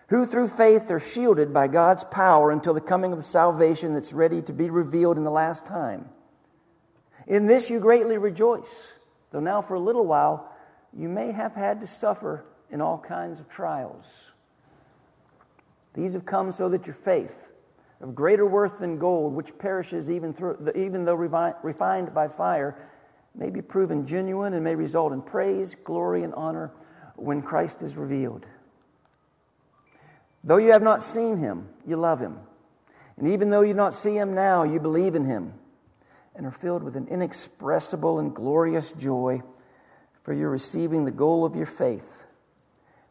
who 0.07 0.25
through 0.25 0.47
faith 0.47 0.89
are 0.91 0.99
shielded 0.99 1.53
by 1.53 1.67
God's 1.67 2.03
power 2.05 2.51
until 2.51 2.73
the 2.73 2.81
coming 2.81 3.11
of 3.11 3.17
the 3.17 3.23
salvation 3.23 3.93
that's 3.93 4.13
ready 4.13 4.41
to 4.43 4.53
be 4.53 4.69
revealed 4.69 5.17
in 5.17 5.23
the 5.23 5.31
last 5.31 5.65
time. 5.65 6.09
In 7.27 7.45
this 7.45 7.69
you 7.69 7.79
greatly 7.79 8.17
rejoice, 8.17 8.93
though 9.31 9.39
now 9.39 9.61
for 9.61 9.75
a 9.75 9.79
little 9.79 10.05
while 10.05 10.49
you 10.95 11.09
may 11.09 11.31
have 11.31 11.53
had 11.53 11.81
to 11.81 11.87
suffer 11.87 12.45
in 12.69 12.81
all 12.81 12.97
kinds 12.97 13.39
of 13.39 13.49
trials. 13.49 14.31
These 15.93 16.13
have 16.13 16.25
come 16.25 16.51
so 16.51 16.69
that 16.69 16.87
your 16.87 16.95
faith, 16.95 17.51
of 18.03 18.13
greater 18.13 18.45
worth 18.45 18.79
than 18.79 18.97
gold, 18.97 19.33
which 19.33 19.57
perishes 19.57 20.11
even, 20.11 20.33
through, 20.33 20.71
even 20.75 21.05
though 21.05 21.15
refined 21.15 22.13
by 22.13 22.27
fire, 22.27 22.77
may 23.33 23.49
be 23.49 23.61
proven 23.61 24.05
genuine 24.05 24.53
and 24.53 24.61
may 24.61 24.75
result 24.75 25.13
in 25.13 25.21
praise, 25.21 25.73
glory, 25.73 26.23
and 26.23 26.33
honor 26.33 26.69
when 27.15 27.41
Christ 27.41 27.81
is 27.81 27.95
revealed. 27.95 28.45
Though 30.43 30.57
you 30.57 30.73
have 30.73 30.83
not 30.83 31.01
seen 31.01 31.37
him, 31.37 31.69
you 31.87 31.95
love 31.95 32.19
him. 32.19 32.39
And 33.15 33.29
even 33.29 33.49
though 33.49 33.61
you 33.61 33.71
do 33.71 33.77
not 33.77 33.93
see 33.93 34.17
him 34.17 34.35
now, 34.35 34.63
you 34.63 34.81
believe 34.81 35.15
in 35.15 35.23
him 35.23 35.53
and 36.35 36.45
are 36.45 36.51
filled 36.51 36.83
with 36.83 36.97
an 36.97 37.07
inexpressible 37.07 38.19
and 38.19 38.35
glorious 38.35 38.91
joy, 38.91 39.41
for 40.23 40.33
you're 40.33 40.49
receiving 40.49 41.05
the 41.05 41.11
goal 41.11 41.45
of 41.45 41.55
your 41.55 41.65
faith, 41.65 42.25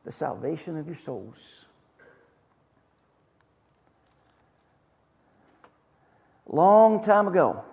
the 0.05 0.12
salvation 0.12 0.76
of 0.76 0.87
your 0.87 0.96
souls. 0.96 1.64
Long 6.53 7.03
time 7.03 7.27
ago, 7.29 7.65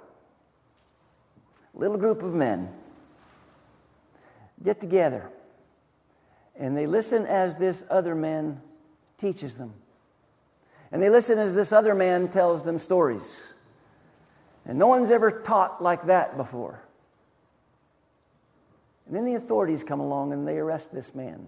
little 1.74 1.98
group 1.98 2.24
of 2.24 2.34
men 2.34 2.70
get 4.64 4.80
together 4.80 5.30
and 6.58 6.78
they 6.78 6.88
listen 6.88 7.26
as 7.26 7.58
this 7.58 7.84
other 7.90 8.16
man 8.16 8.62
teaches 9.18 9.56
them. 9.56 9.74
And 10.94 11.02
they 11.02 11.10
listen 11.10 11.38
as 11.38 11.56
this 11.56 11.74
other 11.74 11.94
man 11.94 12.30
tells 12.30 12.64
them 12.64 12.80
stories. 12.80 13.54
And 14.66 14.80
no 14.80 14.88
one's 14.88 15.12
ever 15.12 15.30
taught 15.30 15.84
like 15.84 16.06
that 16.08 16.38
before. 16.38 16.82
And 19.08 19.16
then 19.16 19.26
the 19.26 19.36
authorities 19.36 19.84
come 19.84 20.00
along 20.00 20.32
and 20.32 20.48
they 20.48 20.58
arrest 20.58 20.94
this 20.94 21.14
man. 21.14 21.48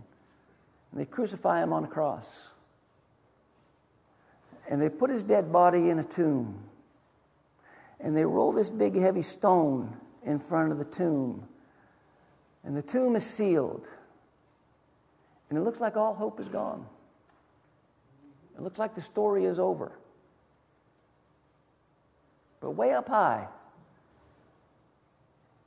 And 0.92 1.00
they 1.00 1.06
crucify 1.06 1.64
him 1.64 1.72
on 1.72 1.86
a 1.86 1.88
cross. 1.88 2.50
And 4.70 4.82
they 4.82 4.90
put 4.90 5.10
his 5.10 5.24
dead 5.24 5.52
body 5.52 5.90
in 5.90 5.98
a 5.98 6.04
tomb 6.04 6.71
and 8.02 8.16
they 8.16 8.26
roll 8.26 8.52
this 8.52 8.70
big 8.70 8.96
heavy 8.96 9.22
stone 9.22 9.96
in 10.26 10.40
front 10.40 10.72
of 10.72 10.78
the 10.78 10.86
tomb. 10.86 11.48
And 12.64 12.76
the 12.76 12.82
tomb 12.82 13.16
is 13.16 13.26
sealed. 13.26 13.88
And 15.50 15.58
it 15.58 15.62
looks 15.62 15.80
like 15.80 15.98
all 15.98 16.14
hope 16.14 16.40
is 16.40 16.50
gone. 16.50 16.86
It 18.56 18.62
looks 18.62 18.80
like 18.80 18.96
the 18.96 19.02
story 19.02 19.46
is 19.46 19.60
over. 19.60 19.92
But 22.60 22.72
way 22.72 22.94
up 22.94 23.08
high, 23.08 23.48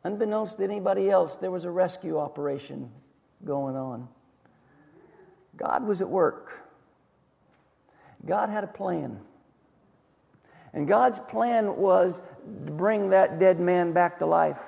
unbeknownst 0.04 0.58
to 0.58 0.64
anybody 0.64 1.10
else, 1.10 1.36
there 1.36 1.50
was 1.50 1.64
a 1.64 1.70
rescue 1.70 2.18
operation 2.18 2.90
going 3.44 3.76
on. 3.76 4.08
God 5.56 5.86
was 5.86 6.00
at 6.00 6.08
work. 6.08 6.52
God 8.24 8.48
had 8.48 8.64
a 8.64 8.68
plan. 8.68 9.20
And 10.74 10.88
God's 10.88 11.20
plan 11.20 11.76
was 11.76 12.20
to 12.66 12.72
bring 12.72 13.10
that 13.10 13.38
dead 13.38 13.60
man 13.60 13.92
back 13.92 14.18
to 14.18 14.26
life. 14.26 14.60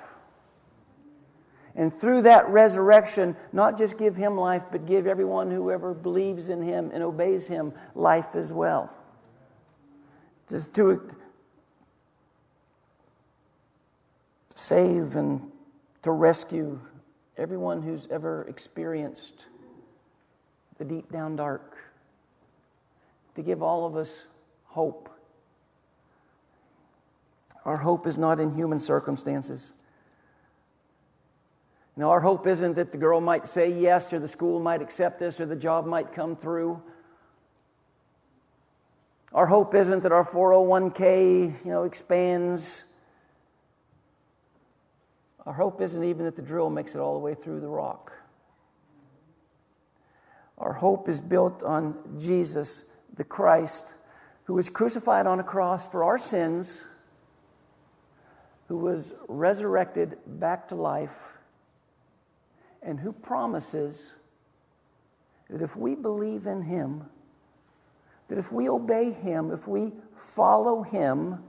And 1.75 1.93
through 1.93 2.23
that 2.23 2.47
resurrection, 2.47 3.35
not 3.51 3.77
just 3.77 3.99
give 3.99 4.15
him 4.15 4.35
life, 4.35 4.63
but 4.71 4.87
give 4.87 5.05
everyone 5.05 5.51
who 5.51 5.69
ever 5.69 5.93
believes 5.93 6.49
in 6.49 6.61
him 6.61 6.89
and 6.91 7.03
obeys 7.03 7.47
him 7.47 7.73
life 7.93 8.35
as 8.35 8.51
well. 8.51 8.91
Just 10.49 10.73
to 10.75 11.13
save 14.55 15.15
and 15.17 15.51
to 16.01 16.11
rescue 16.11 16.79
everyone 17.37 17.83
who's 17.83 18.07
ever 18.09 18.45
experienced 18.47 19.45
the 20.79 20.85
deep 20.85 21.11
down 21.11 21.35
dark, 21.35 21.77
to 23.35 23.41
give 23.43 23.61
all 23.61 23.85
of 23.85 23.95
us 23.95 24.25
hope 24.65 25.09
our 27.67 27.75
hope 27.75 28.07
is 28.07 28.17
not 28.17 28.39
in 28.39 28.55
human 28.55 28.79
circumstances. 28.79 29.73
Now, 31.97 32.11
our 32.11 32.21
hope 32.21 32.47
isn't 32.47 32.75
that 32.75 32.93
the 32.93 32.97
girl 32.97 33.19
might 33.19 33.45
say 33.45 33.69
yes, 33.69 34.13
or 34.13 34.19
the 34.19 34.27
school 34.27 34.61
might 34.61 34.81
accept 34.81 35.19
this, 35.19 35.41
or 35.41 35.45
the 35.45 35.55
job 35.57 35.85
might 35.85 36.13
come 36.13 36.37
through. 36.37 36.81
Our 39.33 39.47
hope 39.47 39.75
isn't 39.75 40.03
that 40.03 40.13
our 40.13 40.23
401k, 40.23 41.65
you 41.65 41.71
know, 41.71 41.83
expands. 41.83 42.85
Our 45.45 45.53
hope 45.53 45.81
isn't 45.81 46.03
even 46.05 46.23
that 46.23 46.37
the 46.37 46.41
drill 46.41 46.69
makes 46.69 46.95
it 46.95 46.99
all 46.99 47.15
the 47.15 47.19
way 47.19 47.35
through 47.35 47.59
the 47.59 47.67
rock. 47.67 48.13
Our 50.57 50.71
hope 50.71 51.09
is 51.09 51.19
built 51.19 51.63
on 51.63 51.97
Jesus, 52.17 52.85
the 53.13 53.25
Christ, 53.25 53.93
who 54.45 54.53
was 54.53 54.69
crucified 54.69 55.27
on 55.27 55.41
a 55.41 55.43
cross 55.43 55.85
for 55.85 56.05
our 56.05 56.17
sins 56.17 56.85
who 58.67 58.77
was 58.77 59.15
resurrected 59.27 60.17
back 60.25 60.67
to 60.69 60.75
life, 60.75 61.15
and 62.81 62.99
who 62.99 63.11
promises 63.11 64.13
that 65.49 65.61
if 65.61 65.75
we 65.75 65.95
believe 65.95 66.45
in 66.45 66.61
him, 66.61 67.03
that 68.27 68.37
if 68.37 68.51
we 68.51 68.69
obey 68.69 69.11
him, 69.11 69.51
if 69.51 69.67
we 69.67 69.93
follow 70.15 70.83
him, 70.83 71.43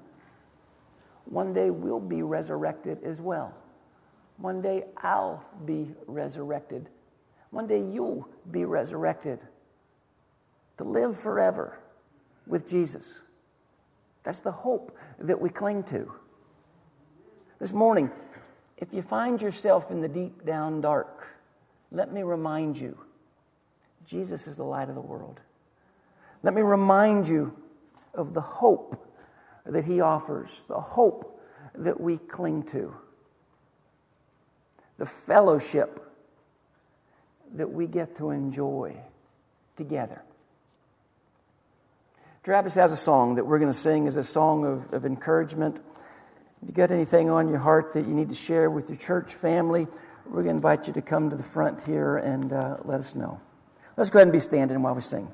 one 1.24 1.52
day 1.52 1.70
we'll 1.70 2.00
be 2.00 2.22
resurrected 2.22 3.02
as 3.04 3.20
well. 3.20 3.54
One 4.37 4.62
day 4.62 4.85
I'll 4.96 5.44
be 5.64 5.94
resurrected. 6.07 6.88
One 7.50 7.66
day 7.66 7.83
you'll 7.83 8.28
be 8.50 8.64
resurrected 8.64 9.40
to 10.76 10.85
live 10.85 11.18
forever 11.18 11.81
with 12.46 12.66
Jesus. 12.66 13.22
That's 14.22 14.40
the 14.40 14.52
hope 14.52 14.96
that 15.18 15.40
we 15.40 15.50
cling 15.50 15.83
to. 15.85 16.12
This 17.59 17.73
morning, 17.73 18.11
if 18.77 18.92
you 18.92 19.03
find 19.03 19.42
yourself 19.42 19.90
in 19.90 20.01
the 20.01 20.09
deep 20.09 20.44
down 20.44 20.81
dark, 20.81 21.27
let 21.90 22.12
me 22.12 22.23
remind 22.23 22.79
you 22.79 22.97
Jesus 24.07 24.47
is 24.47 24.57
the 24.57 24.64
light 24.64 24.88
of 24.88 24.94
the 24.94 25.01
world. 25.01 25.40
Let 26.44 26.55
me 26.55 26.62
remind 26.62 27.29
you 27.29 27.57
of 28.14 28.33
the 28.33 28.40
hope 28.40 29.05
that 29.66 29.85
He 29.85 30.01
offers, 30.01 30.64
the 30.68 30.81
hope 30.81 31.42
that 31.75 32.01
we 32.01 32.18
cling 32.18 32.62
to, 32.64 32.94
the 34.97 35.07
fellowship 35.07 36.01
that 37.55 37.71
we 37.73 37.87
get 37.87 38.16
to 38.16 38.31
enjoy 38.31 38.94
together. 39.77 40.23
Travis 42.44 42.77
has 42.77 42.92
a 42.92 42.97
song 42.97 43.35
that 43.35 43.44
we're 43.44 43.59
going 43.59 43.71
to 43.71 43.77
sing 43.77 44.07
as 44.07 44.16
a 44.16 44.23
song 44.23 44.64
of, 44.64 44.94
of 44.94 45.05
encouragement. 45.05 45.81
If 46.62 46.68
you 46.68 46.75
got 46.75 46.90
anything 46.90 47.31
on 47.31 47.49
your 47.49 47.59
heart 47.59 47.92
that 47.92 48.07
you 48.07 48.14
need 48.14 48.31
to 48.31 48.35
share 48.35 48.68
with 48.68 48.88
your 48.88 48.99
church 48.99 49.33
family, 49.35 49.87
we're 50.27 50.42
going 50.42 50.47
to 50.47 50.51
invite 50.51 50.88
you 50.88 50.92
to 50.94 51.03
come 51.03 51.31
to 51.31 51.37
the 51.37 51.42
front 51.42 51.81
here 51.83 52.16
and 52.16 52.53
uh, 52.53 52.79
let 52.85 52.99
us 52.99 53.14
know. 53.14 53.40
Let's 53.97 54.11
go 54.11 54.18
ahead 54.18 54.27
and 54.27 54.33
be 54.33 54.40
standing 54.40 54.83
while 54.83 54.94
we 54.94 55.01
sing. 55.01 55.29